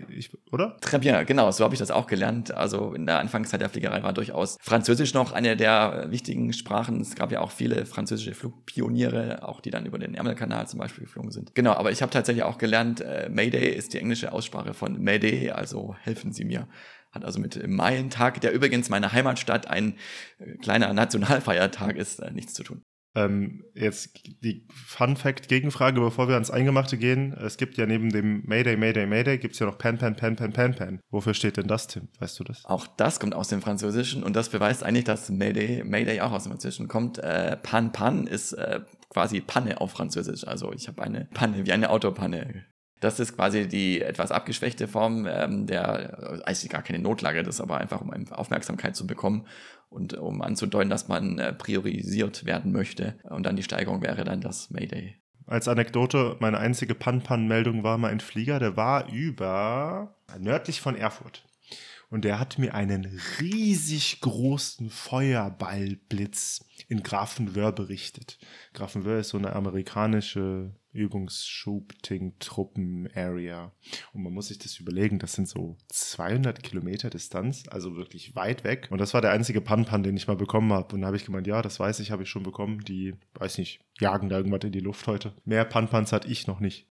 [0.09, 0.77] ich, oder?
[0.81, 2.53] Très bien, genau, so habe ich das auch gelernt.
[2.53, 6.99] Also in der Anfangszeit der Fliegerei war durchaus Französisch noch eine der wichtigen Sprachen.
[6.99, 11.05] Es gab ja auch viele französische Flugpioniere, auch die dann über den Ärmelkanal zum Beispiel
[11.05, 11.55] geflogen sind.
[11.55, 15.51] Genau, aber ich habe tatsächlich auch gelernt, äh, Mayday ist die englische Aussprache von Mayday,
[15.51, 16.67] also helfen Sie mir
[17.11, 19.95] hat also mit Maientag, der übrigens meine Heimatstadt ein
[20.39, 22.83] äh, kleiner Nationalfeiertag ist, äh, nichts zu tun.
[23.17, 27.33] Ähm, jetzt die Fun Fact Gegenfrage, bevor wir ans Eingemachte gehen.
[27.33, 30.35] Es gibt ja neben dem Mayday, Mayday, Mayday gibt es ja noch Pan, Pan, Pan,
[30.35, 30.99] Pan, Pan, Pan.
[31.09, 32.09] Wofür steht denn das, Tim?
[32.19, 32.63] Weißt du das?
[32.65, 36.43] Auch das kommt aus dem Französischen und das beweist eigentlich, dass Mayday, Mayday auch aus
[36.43, 37.17] dem Französischen kommt.
[37.17, 40.45] Äh, Pan, Pan ist äh, quasi Panne auf Französisch.
[40.45, 42.65] Also ich habe eine Panne, wie eine Autopanne
[42.99, 47.77] das ist quasi die etwas abgeschwächte Form ähm, der, eigentlich gar keine Notlage, das aber
[47.77, 49.45] einfach, um Aufmerksamkeit zu bekommen
[49.89, 53.15] und um anzudeuten, dass man äh, priorisiert werden möchte.
[53.23, 55.15] Und dann die Steigerung wäre dann das Mayday.
[55.45, 61.45] Als Anekdote, meine einzige Pan-Pan-Meldung war mal ein Flieger, der war über nördlich von Erfurt.
[62.09, 68.39] Und der hat mir einen riesig großen Feuerballblitz in Grafenwöhr berichtet.
[68.73, 73.71] Grafenwöhr ist so eine amerikanische Übungsshooting-Truppen-Area.
[74.13, 78.63] Und man muss sich das überlegen, das sind so 200 Kilometer Distanz, also wirklich weit
[78.63, 78.87] weg.
[78.89, 80.95] Und das war der einzige Pan-Pan, den ich mal bekommen habe.
[80.95, 82.79] Und da habe ich gemeint, ja, das weiß ich, habe ich schon bekommen.
[82.85, 85.33] Die, weiß nicht, jagen da irgendwas in die Luft heute.
[85.43, 86.87] Mehr Pan-Pans hatte ich noch nicht.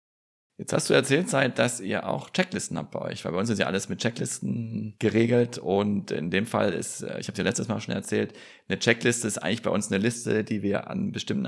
[0.61, 3.49] Jetzt hast du erzählt, Zeit, dass ihr auch Checklisten habt bei euch, weil bei uns
[3.49, 7.41] ist ja alles mit Checklisten geregelt und in dem Fall ist, äh, ich habe dir
[7.41, 8.33] letztes Mal schon erzählt,
[8.69, 11.47] eine Checkliste ist eigentlich bei uns eine Liste, die wir an bestimmten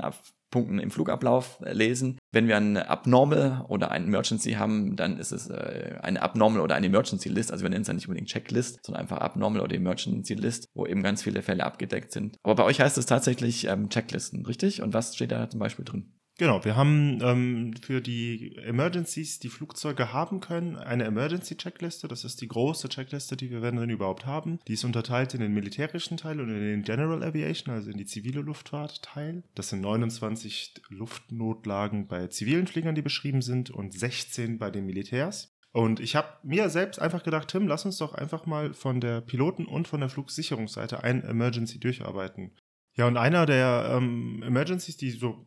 [0.50, 2.18] Punkten im Flugablauf äh, lesen.
[2.32, 6.74] Wenn wir ein Abnormal oder ein Emergency haben, dann ist es äh, eine Abnormal oder
[6.74, 7.52] eine Emergency List.
[7.52, 10.86] Also wir nennen es ja nicht unbedingt Checklist, sondern einfach Abnormal oder Emergency List, wo
[10.86, 12.36] eben ganz viele Fälle abgedeckt sind.
[12.42, 14.82] Aber bei euch heißt es tatsächlich ähm, Checklisten, richtig?
[14.82, 16.10] Und was steht da zum Beispiel drin?
[16.36, 22.08] Genau, wir haben ähm, für die Emergencies, die Flugzeuge haben können, eine Emergency-Checkliste.
[22.08, 24.58] Das ist die große Checkliste, die wir wenn drin überhaupt haben.
[24.66, 28.06] Die ist unterteilt in den militärischen Teil und in den General Aviation, also in die
[28.06, 29.44] zivile Luftfahrt Teil.
[29.54, 35.54] Das sind 29 Luftnotlagen bei zivilen Fliegern, die beschrieben sind und 16 bei den Militärs.
[35.70, 39.20] Und ich habe mir selbst einfach gedacht, Tim, lass uns doch einfach mal von der
[39.20, 42.52] Piloten- und von der Flugsicherungsseite ein Emergency durcharbeiten.
[42.96, 45.44] Ja, und einer der ähm, Emergencies, die so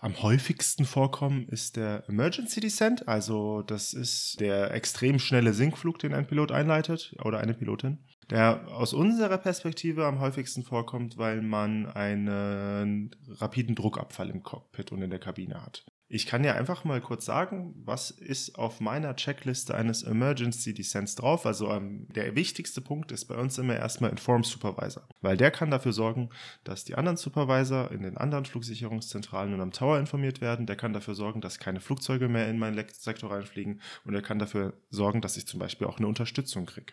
[0.00, 3.08] am häufigsten vorkommen, ist der Emergency Descent.
[3.08, 7.98] Also das ist der extrem schnelle Sinkflug, den ein Pilot einleitet oder eine Pilotin.
[8.30, 15.02] Der aus unserer Perspektive am häufigsten vorkommt, weil man einen rapiden Druckabfall im Cockpit und
[15.02, 15.84] in der Kabine hat.
[16.08, 21.14] Ich kann ja einfach mal kurz sagen, was ist auf meiner Checkliste eines Emergency Descents
[21.14, 21.46] drauf.
[21.46, 25.70] Also ähm, der wichtigste Punkt ist bei uns immer erstmal Inform Supervisor, weil der kann
[25.70, 26.28] dafür sorgen,
[26.62, 30.66] dass die anderen Supervisor in den anderen Flugsicherungszentralen und am Tower informiert werden.
[30.66, 34.38] Der kann dafür sorgen, dass keine Flugzeuge mehr in meinen Sektor reinfliegen und er kann
[34.38, 36.92] dafür sorgen, dass ich zum Beispiel auch eine Unterstützung kriege.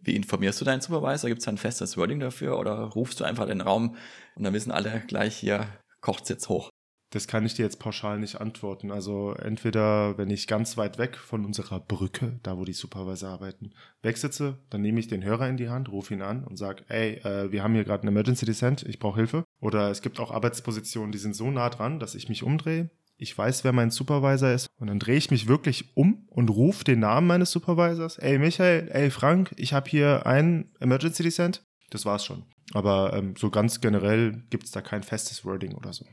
[0.00, 1.30] Wie informierst du deinen Supervisor?
[1.30, 3.96] Gibt es ein festes Wording dafür oder rufst du einfach den Raum
[4.34, 5.68] und dann wissen alle gleich hier,
[6.00, 6.70] kocht es jetzt hoch?
[7.10, 8.90] Das kann ich dir jetzt pauschal nicht antworten.
[8.90, 13.70] Also entweder, wenn ich ganz weit weg von unserer Brücke, da wo die Supervisor arbeiten,
[14.02, 17.14] wegsitze, dann nehme ich den Hörer in die Hand, rufe ihn an und sage, ey,
[17.24, 19.44] äh, wir haben hier gerade einen Emergency Descent, ich brauche Hilfe.
[19.60, 22.90] Oder es gibt auch Arbeitspositionen, die sind so nah dran, dass ich mich umdrehe.
[23.16, 24.68] Ich weiß, wer mein Supervisor ist.
[24.78, 28.18] Und dann drehe ich mich wirklich um und rufe den Namen meines Supervisors.
[28.18, 31.64] Ey, Michael, ey, Frank, ich habe hier einen Emergency Descent.
[31.90, 32.44] Das war's schon.
[32.74, 36.04] Aber ähm, so ganz generell gibt es da kein festes Wording oder so.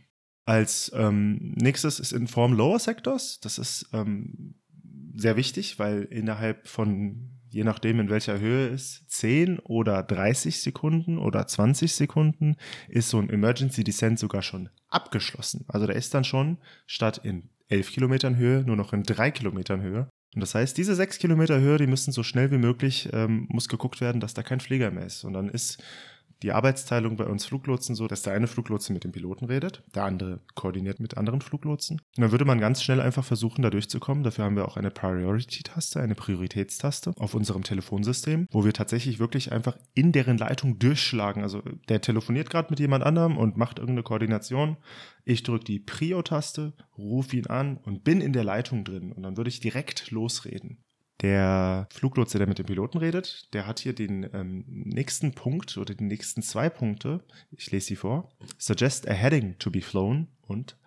[0.45, 3.39] Als ähm, nächstes ist Inform Lower Sectors.
[3.39, 4.55] Das ist ähm,
[5.15, 11.17] sehr wichtig, weil innerhalb von, je nachdem in welcher Höhe es, 10 oder 30 Sekunden
[11.17, 15.65] oder 20 Sekunden ist so ein Emergency Descent sogar schon abgeschlossen.
[15.67, 19.81] Also der ist dann schon statt in 11 Kilometern Höhe nur noch in 3 Kilometern
[19.81, 20.10] Höhe.
[20.36, 23.69] Und das heißt, diese 6 Kilometer Höhe, die müssen so schnell wie möglich, ähm, muss
[23.69, 25.23] geguckt werden, dass da kein Flieger mehr ist.
[25.23, 25.81] Und dann ist
[26.43, 30.04] die Arbeitsteilung bei uns Fluglotsen so, dass der eine Fluglotse mit dem Piloten redet, der
[30.04, 32.00] andere koordiniert mit anderen Fluglotsen.
[32.17, 34.24] Und dann würde man ganz schnell einfach versuchen, da durchzukommen.
[34.24, 39.52] Dafür haben wir auch eine Priority-Taste, eine Prioritätstaste auf unserem Telefonsystem, wo wir tatsächlich wirklich
[39.52, 41.43] einfach in deren Leitung durchschlagen.
[41.43, 44.78] Also der telefoniert gerade mit jemand anderem und macht irgendeine Koordination.
[45.24, 49.12] Ich drücke die Prio-Taste, rufe ihn an und bin in der Leitung drin.
[49.12, 50.85] Und dann würde ich direkt losreden.
[51.21, 55.93] Der Fluglotse, der mit dem Piloten redet, der hat hier den ähm, nächsten Punkt oder
[55.93, 57.23] die nächsten zwei Punkte.
[57.51, 58.32] Ich lese sie vor.
[58.58, 60.78] Suggest a heading to be flown und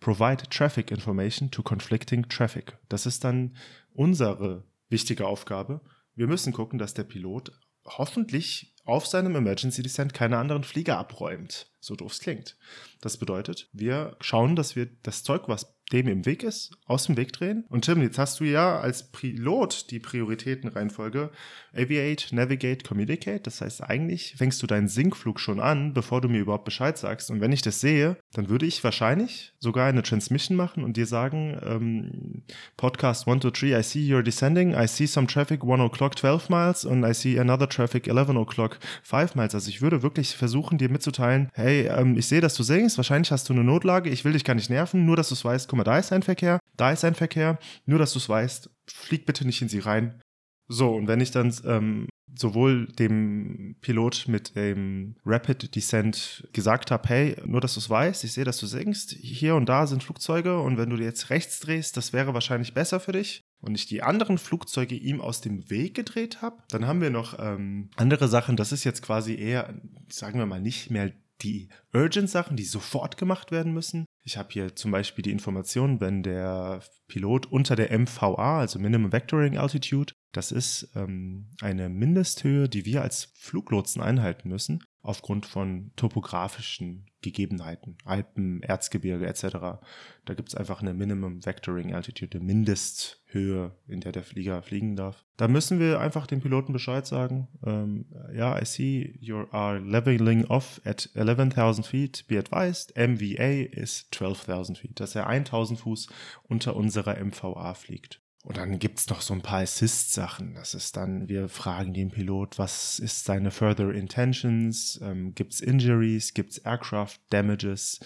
[0.00, 2.76] provide traffic information to conflicting traffic.
[2.88, 3.56] Das ist dann
[3.94, 5.80] unsere wichtige Aufgabe.
[6.16, 7.52] Wir müssen gucken, dass der Pilot
[7.84, 11.70] hoffentlich auf seinem Emergency Descent keine anderen Flieger abräumt.
[11.80, 12.56] So doof es klingt.
[13.00, 17.16] Das bedeutet, wir schauen, dass wir das Zeug, was dem im Weg ist, aus dem
[17.16, 17.64] Weg drehen.
[17.68, 21.30] Und Tim, jetzt hast du ja als Pilot die Prioritätenreihenfolge
[21.74, 23.42] Aviate, Navigate, Communicate.
[23.42, 27.30] Das heißt, eigentlich fängst du deinen Sinkflug schon an, bevor du mir überhaupt Bescheid sagst.
[27.30, 31.06] Und wenn ich das sehe, dann würde ich wahrscheinlich sogar eine Transmission machen und dir
[31.06, 32.42] sagen, ähm,
[32.76, 36.48] Podcast 1, 2, 3, I see you're descending, I see some traffic 1 o'clock 12
[36.48, 39.54] miles and I see another traffic 11 o'clock 5 miles.
[39.54, 43.30] Also ich würde wirklich versuchen, dir mitzuteilen, hey, ähm, ich sehe, dass du singst, wahrscheinlich
[43.30, 45.68] hast du eine Notlage, ich will dich gar nicht nerven, nur dass du es weißt,
[45.76, 48.70] guck mal, da ist ein Verkehr, da ist ein Verkehr, nur dass du es weißt,
[48.88, 50.22] flieg bitte nicht in sie rein.
[50.68, 57.08] So, und wenn ich dann ähm, sowohl dem Pilot mit dem Rapid Descent gesagt habe,
[57.08, 60.02] hey, nur dass du es weißt, ich sehe, dass du singst, hier und da sind
[60.02, 63.86] Flugzeuge und wenn du jetzt rechts drehst, das wäre wahrscheinlich besser für dich und ich
[63.86, 68.28] die anderen Flugzeuge ihm aus dem Weg gedreht habe, dann haben wir noch ähm, andere
[68.28, 69.74] Sachen, das ist jetzt quasi eher,
[70.08, 71.12] sagen wir mal, nicht mehr
[71.42, 74.05] die Urgent-Sachen, die sofort gemacht werden müssen.
[74.26, 79.12] Ich habe hier zum Beispiel die Information, wenn der Pilot unter der MVA, also Minimum
[79.12, 85.92] Vectoring Altitude, das ist ähm, eine Mindesthöhe, die wir als Fluglotsen einhalten müssen, aufgrund von
[85.94, 89.78] topografischen Gegebenheiten, Alpen, Erzgebirge etc.
[90.24, 94.96] Da gibt es einfach eine Minimum Vectoring Altitude, eine Mindesthöhe, in der der Flieger fliegen
[94.96, 95.24] darf.
[95.36, 97.48] Da müssen wir einfach dem Piloten Bescheid sagen.
[97.64, 102.24] Ähm, ja, I see you are leveling off at 11.000 feet.
[102.26, 106.08] Be advised, MVA is 12.000 feet, dass er 1.000 Fuß
[106.44, 108.20] unter unserer MVA fliegt.
[108.46, 110.54] Und dann gibt es noch so ein paar Assist-Sachen.
[110.54, 115.00] Das ist dann, wir fragen den Pilot, was ist seine Further Intentions?
[115.02, 116.32] Ähm, gibt es Injuries?
[116.32, 117.98] Gibt es Aircraft Damages?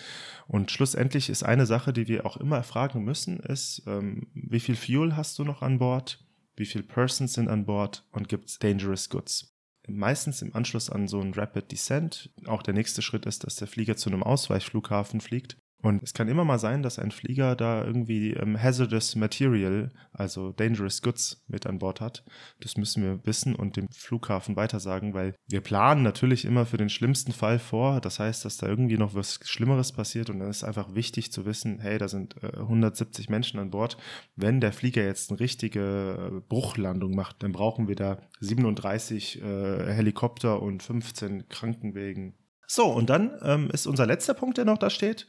[0.48, 4.76] Und schlussendlich ist eine Sache, die wir auch immer fragen müssen, ist, ähm, wie viel
[4.76, 6.24] Fuel hast du noch an Bord?
[6.56, 8.06] Wie viele Persons sind an Bord?
[8.10, 9.54] Und gibt es Dangerous Goods?
[9.86, 12.30] Meistens im Anschluss an so ein Rapid Descent.
[12.46, 15.58] Auch der nächste Schritt ist, dass der Flieger zu einem Ausweichflughafen fliegt.
[15.82, 20.52] Und es kann immer mal sein, dass ein Flieger da irgendwie ähm, hazardous material, also
[20.52, 22.24] dangerous goods mit an Bord hat.
[22.60, 26.90] Das müssen wir wissen und dem Flughafen weitersagen, weil wir planen natürlich immer für den
[26.90, 28.00] schlimmsten Fall vor.
[28.00, 31.46] Das heißt, dass da irgendwie noch was Schlimmeres passiert und dann ist einfach wichtig zu
[31.46, 33.96] wissen, hey, da sind äh, 170 Menschen an Bord.
[34.36, 39.92] Wenn der Flieger jetzt eine richtige äh, Bruchlandung macht, dann brauchen wir da 37 äh,
[39.92, 42.34] Helikopter und 15 Krankenwegen.
[42.72, 45.26] So, und dann ähm, ist unser letzter Punkt, der noch da steht.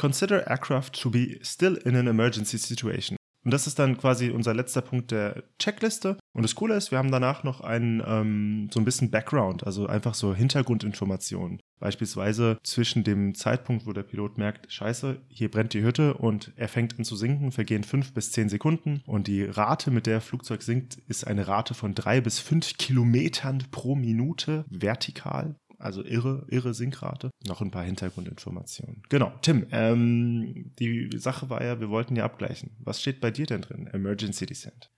[0.00, 3.18] Consider aircraft to be still in an emergency situation.
[3.44, 6.16] Und das ist dann quasi unser letzter Punkt der Checkliste.
[6.32, 9.86] Und das Coole ist, wir haben danach noch einen, ähm, so ein bisschen Background, also
[9.86, 11.60] einfach so Hintergrundinformationen.
[11.80, 16.68] Beispielsweise zwischen dem Zeitpunkt, wo der Pilot merkt, scheiße, hier brennt die Hütte und er
[16.68, 19.02] fängt an zu sinken, vergehen fünf bis zehn Sekunden.
[19.06, 23.64] Und die Rate, mit der Flugzeug sinkt, ist eine Rate von drei bis fünf Kilometern
[23.70, 25.56] pro Minute vertikal.
[25.80, 27.30] Also irre, irre Sinkrate.
[27.46, 29.02] Noch ein paar Hintergrundinformationen.
[29.08, 32.76] Genau, Tim, ähm, die Sache war ja, wir wollten ja abgleichen.
[32.80, 33.86] Was steht bei dir denn drin?
[33.86, 34.90] Emergency Descent.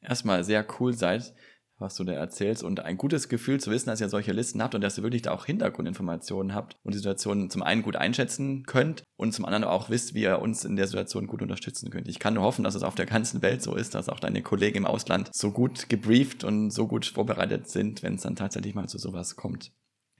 [0.00, 1.34] Erstmal sehr cool seid,
[1.80, 4.74] was du da erzählst und ein gutes Gefühl zu wissen, dass ihr solche Listen habt
[4.74, 8.64] und dass ihr wirklich da auch Hintergrundinformationen habt und die Situation zum einen gut einschätzen
[8.64, 12.08] könnt und zum anderen auch wisst, wie ihr uns in der Situation gut unterstützen könnt.
[12.08, 14.42] Ich kann nur hoffen, dass es auf der ganzen Welt so ist, dass auch deine
[14.42, 18.74] Kollegen im Ausland so gut gebrieft und so gut vorbereitet sind, wenn es dann tatsächlich
[18.74, 19.72] mal zu sowas kommt.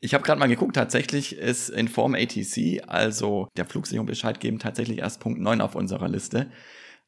[0.03, 4.99] Ich habe gerade mal geguckt, tatsächlich ist Inform ATC, also der Flugsicherung Bescheid geben, tatsächlich
[4.99, 6.51] erst Punkt 9 auf unserer Liste.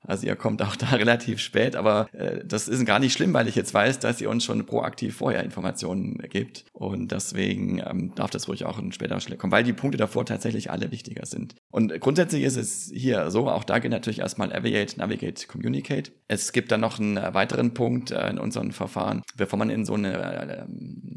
[0.05, 3.49] Also ihr kommt auch da relativ spät, aber äh, das ist gar nicht schlimm, weil
[3.49, 6.67] ich jetzt weiß, dass ihr uns schon proaktiv vorher Informationen gibt.
[6.73, 10.27] Und deswegen ähm, darf das ruhig auch ein späterer Stelle kommen, weil die Punkte davor
[10.27, 11.55] tatsächlich alle wichtiger sind.
[11.73, 16.13] Und grundsätzlich ist es hier so, auch da geht natürlich erstmal Aviate, Navigate, Communicate.
[16.29, 19.95] Es gibt dann noch einen weiteren Punkt äh, in unserem Verfahren, bevor man in so
[19.95, 20.65] eine, äh,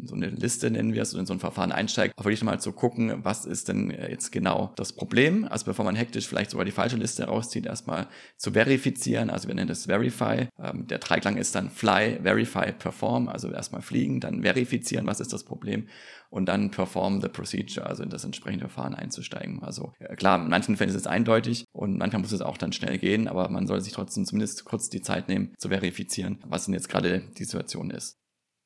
[0.06, 2.72] so eine Liste, nennen wir es, in so ein Verfahren einsteigt, auch wirklich mal zu
[2.72, 5.46] gucken, was ist denn jetzt genau das Problem.
[5.48, 9.30] Also bevor man hektisch vielleicht sogar die falsche Liste rauszieht, erstmal zu verifizieren, verifizieren.
[9.30, 10.48] Also wir nennen das Verify.
[10.60, 13.28] Ähm, der Dreiklang ist dann Fly, Verify, Perform.
[13.28, 15.88] Also erstmal fliegen, dann verifizieren, was ist das Problem
[16.36, 19.64] und dann Perform the Procedure, also in das entsprechende Verfahren einzusteigen.
[19.64, 22.98] Also klar, in manchen Fällen ist es eindeutig und manchmal muss es auch dann schnell
[22.98, 26.74] gehen, aber man soll sich trotzdem zumindest kurz die Zeit nehmen, zu verifizieren, was denn
[26.74, 28.18] jetzt gerade die Situation ist.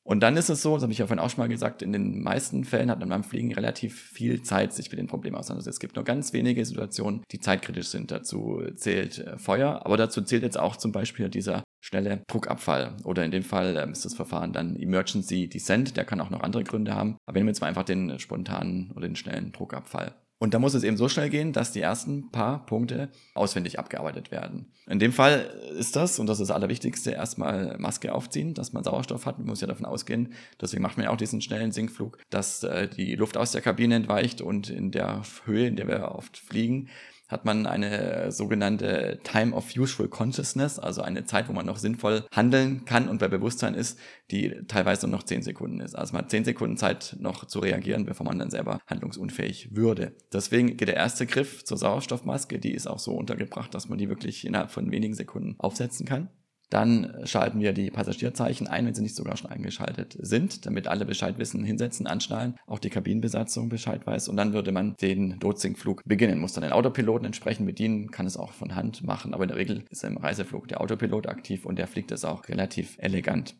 [0.04, 1.94] Und dann ist es so, das habe ich ja vorhin auch schon mal gesagt, in
[1.94, 5.76] den meisten Fällen hat man beim Fliegen relativ viel Zeit, sich mit den Problemen auseinanderzusetzen.
[5.76, 8.10] Es gibt nur ganz wenige Situationen, die zeitkritisch sind.
[8.10, 12.98] Dazu zählt äh, Feuer, aber dazu zählt jetzt auch zum Beispiel dieser schnelle Druckabfall.
[13.04, 16.42] Oder in dem Fall ähm, ist das Verfahren dann Emergency Descent, der kann auch noch
[16.42, 17.18] andere Gründe haben.
[17.26, 20.14] Aber wir nehmen jetzt mal einfach den spontanen oder den schnellen Druckabfall.
[20.42, 24.32] Und da muss es eben so schnell gehen, dass die ersten paar Punkte auswendig abgearbeitet
[24.32, 24.72] werden.
[24.88, 25.42] In dem Fall
[25.78, 29.38] ist das, und das ist das Allerwichtigste, erstmal Maske aufziehen, dass man Sauerstoff hat.
[29.38, 32.88] Man muss ja davon ausgehen, deswegen macht man ja auch diesen schnellen Sinkflug, dass äh,
[32.88, 36.88] die Luft aus der Kabine entweicht und in der Höhe, in der wir oft fliegen,
[37.30, 42.26] hat man eine sogenannte Time of Useful Consciousness, also eine Zeit, wo man noch sinnvoll
[42.32, 44.00] handeln kann und bei Bewusstsein ist,
[44.32, 45.96] die teilweise nur noch 10 Sekunden ist.
[45.96, 50.16] Also man hat 10 Sekunden Zeit noch zu reagieren, bevor man dann selber handlungsunfähig würde.
[50.34, 54.10] Deswegen geht der erste Griff zur Sauerstoffmaske, die ist auch so untergebracht, dass man die
[54.10, 56.30] wirklich innerhalb von wenigen Sekunden aufsetzen kann.
[56.70, 61.06] Dann schalten wir die Passagierzeichen ein, wenn sie nicht sogar schon eingeschaltet sind, damit alle
[61.06, 64.28] Bescheid wissen, hinsetzen, anschnallen, auch die Kabinenbesatzung Bescheid weiß.
[64.30, 66.40] Und dann würde man den Lotsinkflug beginnen.
[66.40, 69.58] Muss dann den Autopiloten entsprechend bedienen, kann es auch von Hand machen, aber in der
[69.58, 73.56] Regel ist im Reiseflug der Autopilot aktiv und der fliegt es auch relativ elegant.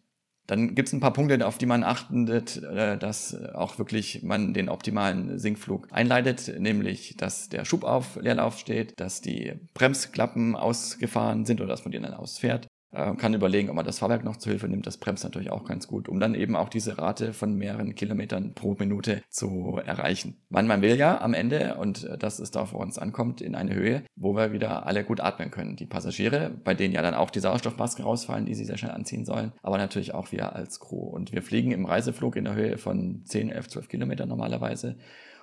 [0.46, 4.56] Dann gibt es ein paar Punkte, auf die man achtet, äh, dass auch wirklich man
[4.56, 11.46] den optimalen Sinkflug einleitet, nämlich dass der Schub auf Leerlauf steht, dass die Bremsklappen ausgefahren
[11.46, 14.38] sind oder dass man die dann ausfährt, äh, kann überlegen, ob man das Fahrwerk noch
[14.38, 14.88] zu Hilfe nimmt.
[14.88, 18.54] Das bremst natürlich auch ganz gut, um dann eben auch diese Rate von mehreren Kilometern
[18.54, 20.38] pro Minute zu erreichen.
[20.50, 23.76] Man, man will ja am Ende, und das ist da, wo uns ankommt, in eine
[23.76, 25.76] Höhe, wo wir wieder alle gut atmen können.
[25.76, 29.26] Die Passagiere, bei denen ja dann auch die Sauerstoffmasken rausfallen, die sie sehr schnell anziehen
[29.26, 30.98] sollen, aber natürlich auch wir als Crew.
[30.98, 34.96] Und wir fliegen im Reiseflug in der Höhe von 10, 11, 12 Kilometern normalerweise.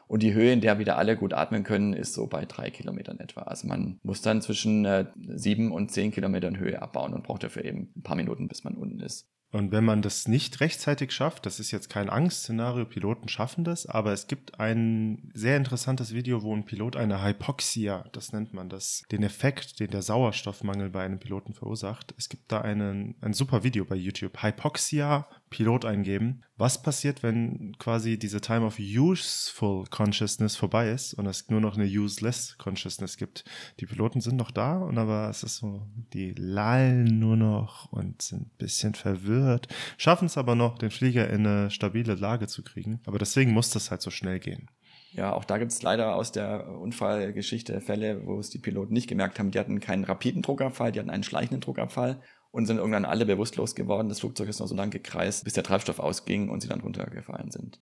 [0.07, 3.19] Und die Höhe, in der wieder alle gut atmen können, ist so bei drei Kilometern
[3.19, 3.43] etwa.
[3.43, 7.65] Also man muss dann zwischen äh, sieben und zehn Kilometern Höhe abbauen und braucht dafür
[7.65, 9.29] eben ein paar Minuten, bis man unten ist.
[9.53, 13.87] Und wenn man das nicht rechtzeitig schafft, das ist jetzt kein Angstszenario, Piloten schaffen das,
[13.87, 18.69] aber es gibt ein sehr interessantes Video, wo ein Pilot eine Hypoxia, das nennt man
[18.69, 22.13] das, den Effekt, den der Sauerstoffmangel bei einem Piloten verursacht.
[22.19, 24.43] Es gibt da einen, ein super Video bei YouTube.
[24.43, 26.43] Hypoxia, Pilot eingeben.
[26.57, 31.77] Was passiert, wenn quasi diese Time of Useful Consciousness vorbei ist und es nur noch
[31.77, 33.45] eine Useless Consciousness gibt?
[33.81, 38.23] Die Piloten sind noch da und aber es ist so, die lallen nur noch und
[38.23, 39.69] sind ein bisschen verwirrt,
[39.99, 43.01] schaffen es aber noch, den Flieger in eine stabile Lage zu kriegen.
[43.07, 44.69] Aber deswegen muss das halt so schnell gehen.
[45.13, 49.09] Ja, auch da gibt es leider aus der Unfallgeschichte Fälle, wo es die Piloten nicht
[49.09, 49.51] gemerkt haben.
[49.51, 52.21] Die hatten keinen rapiden Druckabfall, die hatten einen schleichenden Druckabfall
[52.51, 54.09] und sind irgendwann alle bewusstlos geworden.
[54.09, 57.51] Das Flugzeug ist noch so lange gekreist, bis der Treibstoff ausging und sie dann runtergefallen
[57.51, 57.81] sind.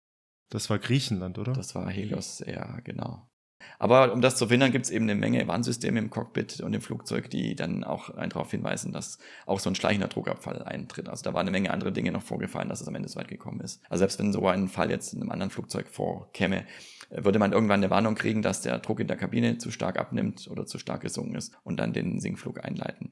[0.49, 1.53] Das war Griechenland, oder?
[1.53, 3.27] Das war Helios, ja, genau.
[3.79, 6.81] Aber um das zu verhindern, gibt es eben eine Menge Warnsysteme im Cockpit und im
[6.81, 11.09] Flugzeug, die dann auch darauf hinweisen, dass auch so ein schleichender Druckabfall eintritt.
[11.09, 13.27] Also da war eine Menge andere Dinge noch vorgefallen, dass es am Ende so weit
[13.27, 13.81] gekommen ist.
[13.89, 16.65] Also selbst wenn so ein Fall jetzt in einem anderen Flugzeug vorkäme,
[17.11, 20.47] würde man irgendwann eine Warnung kriegen, dass der Druck in der Kabine zu stark abnimmt
[20.49, 23.11] oder zu stark gesunken ist und dann den Sinkflug einleiten.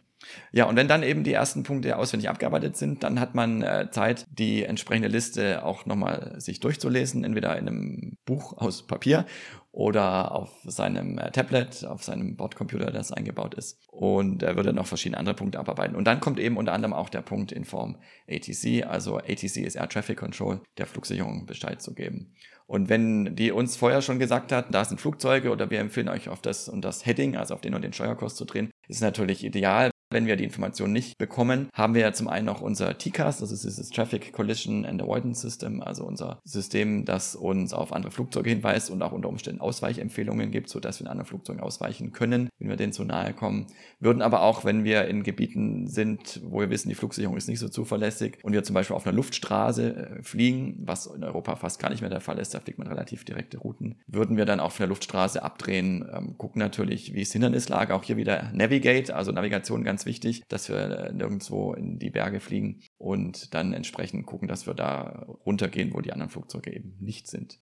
[0.51, 3.89] Ja, und wenn dann eben die ersten Punkte auswendig abgearbeitet sind, dann hat man äh,
[3.91, 9.25] Zeit, die entsprechende Liste auch nochmal sich durchzulesen, entweder in einem Buch aus Papier
[9.71, 13.79] oder auf seinem äh, Tablet, auf seinem Bordcomputer, das eingebaut ist.
[13.87, 15.95] Und er würde noch verschiedene andere Punkte abarbeiten.
[15.95, 17.97] Und dann kommt eben unter anderem auch der Punkt in Form
[18.29, 22.33] ATC, also ATC ist Air Traffic Control, der Flugsicherung Bescheid zu geben.
[22.69, 26.29] Und wenn die uns vorher schon gesagt hat, da sind Flugzeuge oder wir empfehlen euch
[26.29, 29.43] auf das und das Heading, also auf den und den Steuerkurs zu drehen, ist natürlich
[29.43, 33.39] ideal, wenn wir die Information nicht bekommen, haben wir ja zum einen noch unser TCAS,
[33.39, 38.11] das ist dieses Traffic Collision and Avoidance System, also unser System, das uns auf andere
[38.11, 42.49] Flugzeuge hinweist und auch unter Umständen Ausweichempfehlungen gibt, sodass wir in anderen Flugzeugen ausweichen können,
[42.57, 43.67] wenn wir denen zu nahe kommen.
[43.99, 47.59] Würden aber auch, wenn wir in Gebieten sind, wo wir wissen, die Flugsicherung ist nicht
[47.59, 51.79] so zuverlässig und wir zum Beispiel auf einer Luftstraße äh, fliegen, was in Europa fast
[51.79, 54.59] gar nicht mehr der Fall ist, da fliegt man relativ direkte Routen, würden wir dann
[54.59, 59.31] auf einer Luftstraße abdrehen, ähm, gucken natürlich, wie ist Hindernislage, auch hier wieder Navigate, also
[59.31, 64.47] Navigation ganz ganz wichtig, dass wir nirgendwo in die Berge fliegen und dann entsprechend gucken,
[64.47, 67.59] dass wir da runtergehen, wo die anderen Flugzeuge eben nicht sind.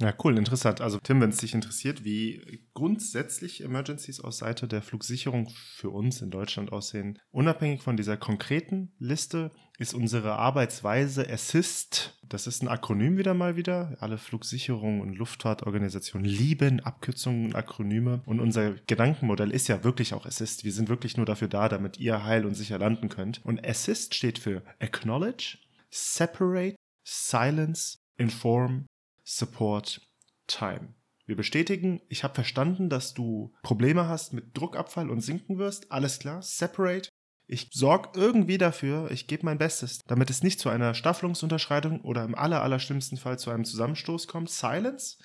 [0.00, 0.80] Ja, cool, interessant.
[0.80, 6.20] Also Tim, wenn es dich interessiert, wie grundsätzlich Emergencies aus Seite der Flugsicherung für uns
[6.20, 12.18] in Deutschland aussehen, unabhängig von dieser konkreten Liste, ist unsere Arbeitsweise Assist.
[12.28, 13.96] Das ist ein Akronym wieder mal wieder.
[14.00, 18.22] Alle Flugsicherungen und Luftfahrtorganisationen lieben Abkürzungen und Akronyme.
[18.26, 20.64] Und unser Gedankenmodell ist ja wirklich auch Assist.
[20.64, 23.44] Wir sind wirklich nur dafür da, damit ihr heil und sicher landen könnt.
[23.44, 25.58] Und Assist steht für Acknowledge,
[25.90, 28.86] Separate, Silence, Inform,
[29.24, 30.00] Support
[30.46, 30.94] Time.
[31.26, 35.90] Wir bestätigen, ich habe verstanden, dass du Probleme hast mit Druckabfall und sinken wirst.
[35.90, 36.42] Alles klar.
[36.42, 37.08] Separate.
[37.46, 42.24] Ich sorge irgendwie dafür, ich gebe mein Bestes, damit es nicht zu einer Staffelungsunterschreitung oder
[42.24, 44.50] im aller, aller schlimmsten Fall zu einem Zusammenstoß kommt.
[44.50, 45.18] Silence.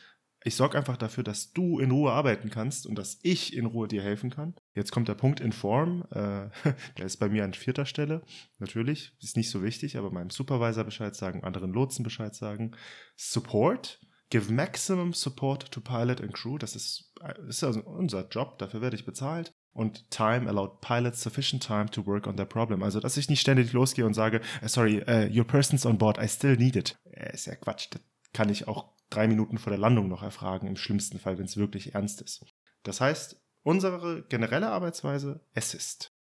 [0.44, 3.88] Ich sorge einfach dafür, dass du in Ruhe arbeiten kannst und dass ich in Ruhe
[3.90, 4.56] dir helfen kann.
[4.74, 6.04] Jetzt kommt der Punkt Inform.
[6.12, 6.50] Äh,
[6.98, 8.24] der ist bei mir an vierter Stelle.
[8.58, 12.72] Natürlich, ist nicht so wichtig, aber meinem Supervisor Bescheid sagen, anderen Lotsen Bescheid sagen.
[13.18, 14.00] Support.
[14.30, 16.58] Give maximum support to pilot and crew.
[16.58, 17.14] Das ist,
[17.48, 19.52] ist also unser Job, dafür werde ich bezahlt.
[19.72, 22.84] Und time allowed pilots sufficient time to work on their problem.
[22.84, 26.18] Also, dass ich nicht ständig losgehe und sage, uh, sorry, uh, your person's on board,
[26.22, 26.98] I still need it.
[27.12, 27.88] Äh, ist ja Quatsch.
[27.92, 28.02] Das
[28.34, 31.58] kann ich auch drei Minuten vor der Landung noch erfragen, im schlimmsten Fall, wenn es
[31.58, 32.46] wirklich ernst ist.
[32.84, 36.12] Das heißt, unsere generelle Arbeitsweise Assist.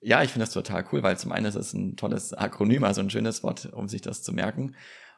[0.00, 3.00] Ja, ich finde das total cool, weil zum einen ist es ein tolles Akronym, also
[3.00, 4.74] ein schönes Wort, um sich das zu merken.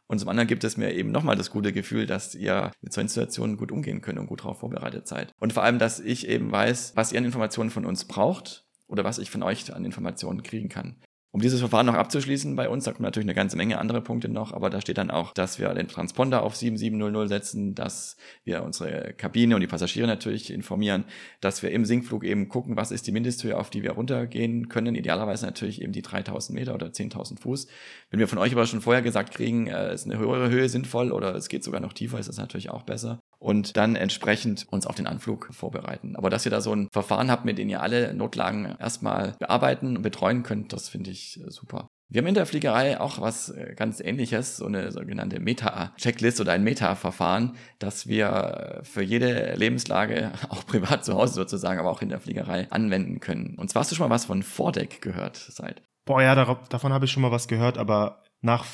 [0.07, 3.09] Und zum anderen gibt es mir eben nochmal das gute Gefühl, dass ihr mit solchen
[3.09, 5.33] Situationen gut umgehen könnt und gut darauf vorbereitet seid.
[5.41, 9.05] Und vor allem, dass ich eben weiß, was ihr an Informationen von uns braucht oder
[9.05, 11.01] was ich von euch an Informationen kriegen kann.
[11.35, 14.28] Um dieses Verfahren noch abzuschließen bei uns, da kommen natürlich eine ganze Menge andere Punkte
[14.28, 18.62] noch, aber da steht dann auch, dass wir den Transponder auf 7700 setzen, dass wir
[18.62, 21.03] unsere Kabine und die Passagiere natürlich informieren,
[21.41, 24.95] dass wir im Sinkflug eben gucken, was ist die Mindesthöhe, auf die wir runtergehen können.
[24.95, 27.66] Idealerweise natürlich eben die 3000 Meter oder 10.000 Fuß.
[28.11, 31.11] Wenn wir von euch aber schon vorher gesagt kriegen, äh, ist eine höhere Höhe sinnvoll
[31.11, 34.86] oder es geht sogar noch tiefer, ist das natürlich auch besser und dann entsprechend uns
[34.86, 36.16] auf den Anflug vorbereiten.
[36.16, 39.99] Aber dass ihr da so ein Verfahren habt, mit dem ihr alle Notlagen erstmal bearbeiten
[39.99, 41.86] und betreuen könnt, das finde ich äh, super.
[42.09, 46.53] Wir haben in der Fliegerei auch was äh, ganz ähnliches, so eine sogenannte Meta-Checklist oder
[46.53, 52.09] ein Meta-Verfahren, das wir für jede Lebenslage, auch privat zu Hause sozusagen, aber auch in
[52.09, 53.57] der Fliegerei anwenden können.
[53.59, 55.82] Und zwar hast du schon mal was von Vordeck gehört, seit.
[56.07, 58.64] Boah, ja, davon habe ich schon mal was gehört, aber nach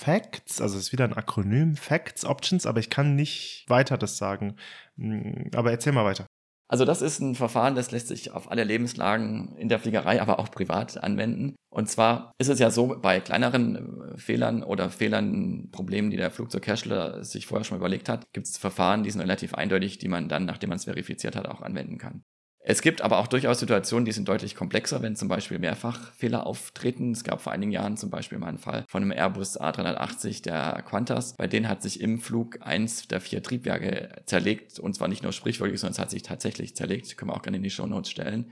[0.00, 4.16] Facts, also es ist wieder ein Akronym, Facts, Options, aber ich kann nicht weiter das
[4.16, 4.56] sagen.
[4.96, 6.26] Hm, aber erzähl mal weiter.
[6.68, 10.38] Also das ist ein Verfahren, das lässt sich auf alle Lebenslagen in der Fliegerei, aber
[10.38, 11.54] auch privat anwenden.
[11.68, 16.30] Und zwar ist es ja so, bei kleineren äh, Fehlern oder Fehlern, Problemen, die der
[16.30, 20.30] Flugzeughersteller sich vorher schon überlegt hat, gibt es Verfahren, die sind relativ eindeutig, die man
[20.30, 22.22] dann, nachdem man es verifiziert hat, auch anwenden kann.
[22.62, 27.12] Es gibt aber auch durchaus Situationen, die sind deutlich komplexer, wenn zum Beispiel Mehrfachfehler auftreten.
[27.12, 30.82] Es gab vor einigen Jahren zum Beispiel mal einen Fall von einem Airbus A380 der
[30.82, 31.36] Qantas.
[31.38, 35.32] Bei denen hat sich im Flug eins der vier Triebwerke zerlegt und zwar nicht nur
[35.32, 37.16] sprichwörtlich, sondern es hat sich tatsächlich zerlegt.
[37.16, 38.50] Können wir auch gerne in die Show Notes stellen.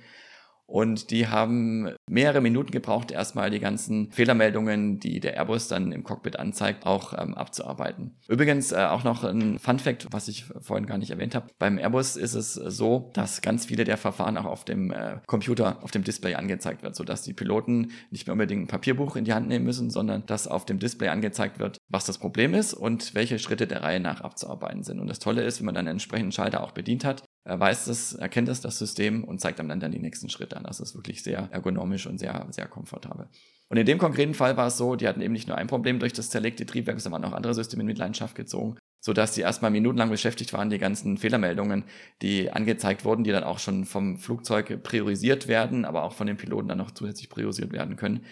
[0.71, 6.05] Und die haben mehrere Minuten gebraucht, erstmal die ganzen Fehlermeldungen, die der Airbus dann im
[6.05, 8.19] Cockpit anzeigt, auch ähm, abzuarbeiten.
[8.29, 11.47] Übrigens äh, auch noch ein Fun Fact, was ich vorhin gar nicht erwähnt habe.
[11.59, 15.83] Beim Airbus ist es so, dass ganz viele der Verfahren auch auf dem äh, Computer,
[15.83, 19.33] auf dem Display angezeigt wird, sodass die Piloten nicht mehr unbedingt ein Papierbuch in die
[19.33, 23.15] Hand nehmen müssen, sondern dass auf dem Display angezeigt wird, was das Problem ist und
[23.15, 25.01] welche Schritte der Reihe nach abzuarbeiten sind.
[25.01, 28.15] Und das Tolle ist, wenn man dann einen entsprechenden Schalter auch bedient hat, weiß das,
[28.15, 30.65] erkennt das, das System und zeigt einem dann, die nächsten Schritte an.
[30.65, 33.29] Das ist wirklich sehr ergonomisch und sehr, sehr komfortabel.
[33.69, 35.99] Und in dem konkreten Fall war es so, die hatten eben nicht nur ein Problem
[35.99, 40.11] durch das zerlegte Triebwerk, sondern auch andere Systeme in Mitleidenschaft gezogen, sodass sie erstmal minutenlang
[40.11, 41.85] beschäftigt waren, die ganzen Fehlermeldungen,
[42.23, 46.39] die angezeigt wurden, die dann auch schon vom Flugzeug priorisiert werden, aber auch von den
[46.39, 48.25] Piloten dann noch zusätzlich priorisiert werden können,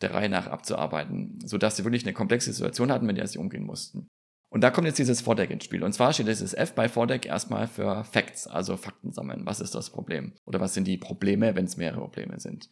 [0.00, 3.64] der Reihe nach abzuarbeiten, sodass sie wirklich eine komplexe Situation hatten, mit der sie umgehen
[3.64, 4.08] mussten.
[4.56, 5.84] Und da kommt jetzt dieses Vordeck ins Spiel.
[5.84, 9.42] Und zwar steht dieses F bei Vordeck erstmal für Facts, also Fakten sammeln.
[9.44, 10.32] Was ist das Problem?
[10.46, 12.70] Oder was sind die Probleme, wenn es mehrere Probleme sind?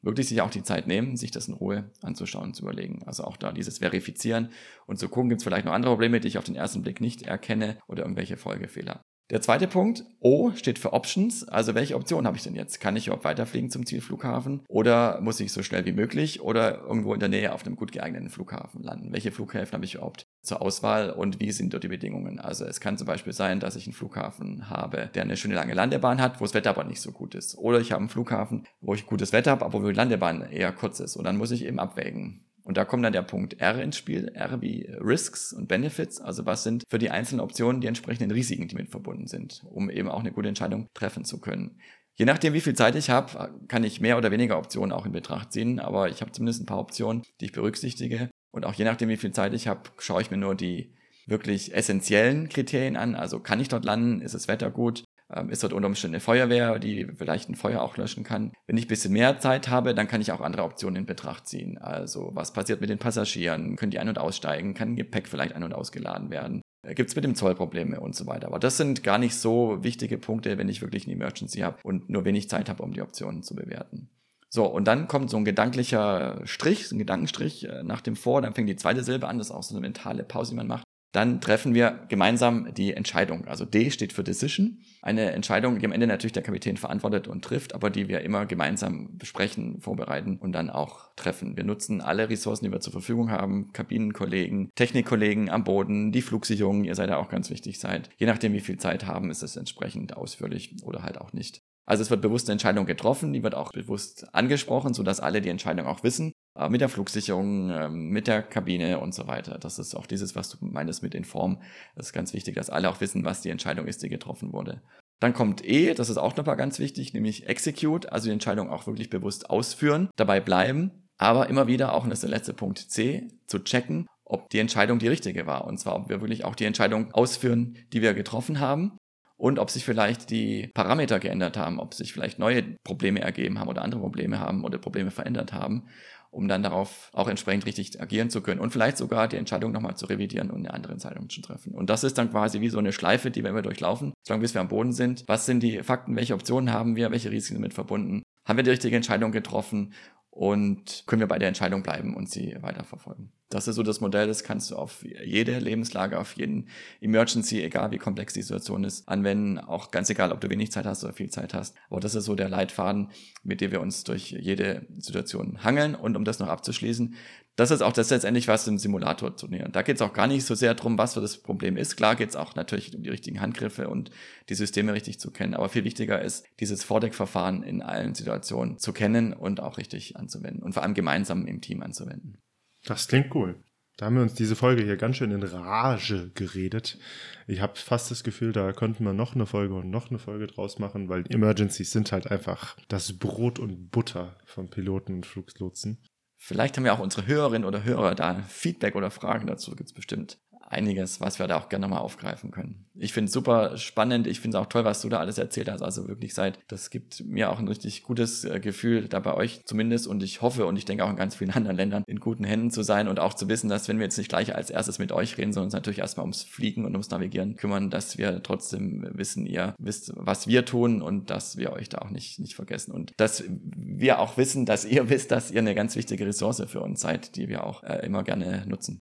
[0.00, 3.02] Wirklich sich auch die Zeit nehmen, sich das in Ruhe anzuschauen, zu überlegen.
[3.04, 4.48] Also auch da dieses Verifizieren
[4.86, 7.02] und zu gucken, gibt es vielleicht noch andere Probleme, die ich auf den ersten Blick
[7.02, 9.02] nicht erkenne oder irgendwelche Folgefehler.
[9.30, 11.46] Der zweite Punkt, O steht für Options.
[11.48, 12.80] Also welche Option habe ich denn jetzt?
[12.80, 14.62] Kann ich überhaupt weiterfliegen zum Zielflughafen?
[14.68, 17.90] Oder muss ich so schnell wie möglich oder irgendwo in der Nähe auf einem gut
[17.90, 19.12] geeigneten Flughafen landen?
[19.12, 22.38] Welche Flughäfen habe ich überhaupt zur Auswahl und wie sind dort die Bedingungen?
[22.38, 25.74] Also es kann zum Beispiel sein, dass ich einen Flughafen habe, der eine schöne lange
[25.74, 27.58] Landebahn hat, wo das Wetter aber nicht so gut ist.
[27.58, 30.72] Oder ich habe einen Flughafen, wo ich gutes Wetter habe, aber wo die Landebahn eher
[30.72, 31.16] kurz ist.
[31.16, 32.46] Und dann muss ich eben abwägen.
[32.66, 36.46] Und da kommt dann der Punkt R ins Spiel, R wie Risks und Benefits, also
[36.46, 40.08] was sind für die einzelnen Optionen die entsprechenden Risiken, die mit verbunden sind, um eben
[40.08, 41.78] auch eine gute Entscheidung treffen zu können.
[42.14, 45.12] Je nachdem, wie viel Zeit ich habe, kann ich mehr oder weniger Optionen auch in
[45.12, 48.30] Betracht ziehen, aber ich habe zumindest ein paar Optionen, die ich berücksichtige.
[48.50, 50.94] Und auch je nachdem, wie viel Zeit ich habe, schaue ich mir nur die
[51.26, 53.14] wirklich essentiellen Kriterien an.
[53.14, 54.20] Also kann ich dort landen?
[54.20, 55.04] Ist das Wetter gut?
[55.34, 58.52] Ähm, ist dort unter Umständen eine Feuerwehr, die vielleicht ein Feuer auch löschen kann.
[58.66, 61.48] Wenn ich ein bisschen mehr Zeit habe, dann kann ich auch andere Optionen in Betracht
[61.48, 61.78] ziehen.
[61.78, 63.74] Also was passiert mit den Passagieren?
[63.76, 64.74] Können die ein- und aussteigen?
[64.74, 66.62] Kann Gepäck vielleicht ein- und ausgeladen werden?
[66.82, 68.46] Äh, Gibt es mit dem Zoll Probleme und so weiter.
[68.46, 72.08] Aber das sind gar nicht so wichtige Punkte, wenn ich wirklich eine Emergency habe und
[72.08, 74.08] nur wenig Zeit habe, um die Optionen zu bewerten.
[74.56, 78.54] So, und dann kommt so ein gedanklicher Strich, ein Gedankenstrich äh, nach dem Vor, dann
[78.54, 80.84] fängt die zweite Silbe an, das ist auch so eine mentale Pause, die man macht
[81.12, 83.46] dann treffen wir gemeinsam die Entscheidung.
[83.46, 84.82] Also D steht für Decision.
[85.00, 88.44] Eine Entscheidung, die am Ende natürlich der Kapitän verantwortet und trifft, aber die wir immer
[88.44, 91.56] gemeinsam besprechen, vorbereiten und dann auch treffen.
[91.56, 93.72] Wir nutzen alle Ressourcen, die wir zur Verfügung haben.
[93.72, 98.10] Kabinenkollegen, Technikkollegen am Boden, die Flugsicherung, ihr seid ja auch ganz wichtig seid.
[98.18, 101.62] Je nachdem, wie viel Zeit haben, ist es entsprechend ausführlich oder halt auch nicht.
[101.86, 105.48] Also es wird bewusst eine Entscheidung getroffen, die wird auch bewusst angesprochen, sodass alle die
[105.48, 109.58] Entscheidung auch wissen äh, mit der Flugsicherung, ähm, mit der Kabine und so weiter.
[109.58, 111.62] Das ist auch dieses, was du meinst mit Inform.
[111.94, 114.82] Das ist ganz wichtig, dass alle auch wissen, was die Entscheidung ist, die getroffen wurde.
[115.20, 118.86] Dann kommt E, das ist auch nochmal ganz wichtig, nämlich Execute, also die Entscheidung auch
[118.86, 122.78] wirklich bewusst ausführen, dabei bleiben, aber immer wieder auch, und das ist der letzte Punkt
[122.78, 125.66] C, zu checken, ob die Entscheidung die richtige war.
[125.66, 128.98] Und zwar, ob wir wirklich auch die Entscheidung ausführen, die wir getroffen haben
[129.36, 133.68] und ob sich vielleicht die Parameter geändert haben, ob sich vielleicht neue Probleme ergeben haben
[133.68, 135.88] oder andere Probleme haben oder Probleme verändert haben,
[136.30, 139.96] um dann darauf auch entsprechend richtig agieren zu können und vielleicht sogar die Entscheidung nochmal
[139.96, 141.74] zu revidieren und eine andere Entscheidung zu treffen.
[141.74, 144.54] Und das ist dann quasi wie so eine Schleife, die wir immer durchlaufen, solange bis
[144.54, 145.24] wir am Boden sind.
[145.26, 146.16] Was sind die Fakten?
[146.16, 147.10] Welche Optionen haben wir?
[147.10, 148.22] Welche Risiken sind damit verbunden?
[148.46, 149.92] Haben wir die richtige Entscheidung getroffen?
[150.36, 153.32] Und können wir bei der Entscheidung bleiben und sie weiterverfolgen.
[153.48, 156.68] Das ist so das Modell, das kannst du auf jede Lebenslage, auf jeden
[157.00, 159.58] Emergency, egal wie komplex die Situation ist, anwenden.
[159.58, 161.74] Auch ganz egal, ob du wenig Zeit hast oder viel Zeit hast.
[161.88, 163.10] Aber das ist so der Leitfaden,
[163.44, 165.94] mit dem wir uns durch jede Situation hangeln.
[165.94, 167.14] Und um das noch abzuschließen,
[167.56, 169.72] das ist auch das letztendlich, was im Simulator zu nähern.
[169.72, 171.96] Da geht es auch gar nicht so sehr darum, was für das Problem ist.
[171.96, 174.10] Klar geht es auch natürlich um die richtigen Handgriffe und
[174.50, 175.54] die Systeme richtig zu kennen.
[175.54, 180.62] Aber viel wichtiger ist, dieses Vordeckverfahren in allen Situationen zu kennen und auch richtig anzuwenden
[180.62, 182.38] und vor allem gemeinsam im Team anzuwenden.
[182.84, 183.58] Das klingt cool.
[183.96, 186.98] Da haben wir uns diese Folge hier ganz schön in Rage geredet.
[187.46, 190.46] Ich habe fast das Gefühl, da könnten wir noch eine Folge und noch eine Folge
[190.46, 196.02] draus machen, weil Emergencies sind halt einfach das Brot und Butter von Piloten und Flugslotsen.
[196.36, 199.94] Vielleicht haben ja auch unsere Hörerinnen oder Hörer da Feedback oder Fragen dazu, gibt es
[199.94, 202.86] bestimmt einiges, was wir da auch gerne mal aufgreifen können.
[202.98, 204.26] Ich finde es super spannend.
[204.26, 205.82] Ich finde es auch toll, was du da alles erzählt hast.
[205.82, 209.64] Also wirklich seid, das gibt mir auch ein richtig gutes äh, Gefühl, da bei euch
[209.66, 210.06] zumindest.
[210.06, 212.70] Und ich hoffe und ich denke auch in ganz vielen anderen Ländern in guten Händen
[212.70, 215.12] zu sein und auch zu wissen, dass wenn wir jetzt nicht gleich als erstes mit
[215.12, 219.06] euch reden, sondern uns natürlich erstmal ums Fliegen und ums Navigieren kümmern, dass wir trotzdem
[219.12, 222.92] wissen, ihr wisst, was wir tun und dass wir euch da auch nicht, nicht vergessen.
[222.92, 226.80] Und dass wir auch wissen, dass ihr wisst, dass ihr eine ganz wichtige Ressource für
[226.80, 229.00] uns seid, die wir auch äh, immer gerne nutzen.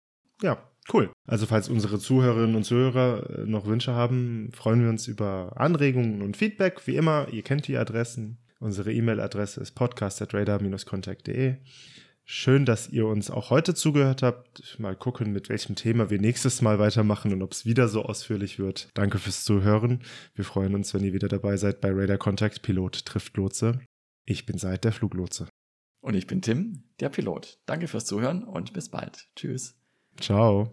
[0.41, 0.57] Ja,
[0.91, 1.11] Cool.
[1.25, 6.21] Also falls unsere Zuhörerinnen und Zuhörer äh, noch Wünsche haben, freuen wir uns über Anregungen
[6.21, 6.87] und Feedback.
[6.87, 8.37] Wie immer, ihr kennt die Adressen.
[8.59, 11.57] Unsere E-Mail-Adresse ist podcast.radar-contact.de.
[12.29, 14.77] Schön, dass ihr uns auch heute zugehört habt.
[14.79, 18.59] Mal gucken, mit welchem Thema wir nächstes Mal weitermachen und ob es wieder so ausführlich
[18.59, 18.89] wird.
[18.95, 20.01] Danke fürs Zuhören.
[20.35, 23.79] Wir freuen uns, wenn ihr wieder dabei seid bei Radar Contact Pilot trifft Lotse.
[24.25, 25.47] Ich bin Seid der Fluglotse.
[26.01, 27.59] Und ich bin Tim, der Pilot.
[27.65, 29.29] Danke fürs Zuhören und bis bald.
[29.37, 29.77] Tschüss.
[30.19, 30.65] Ciao.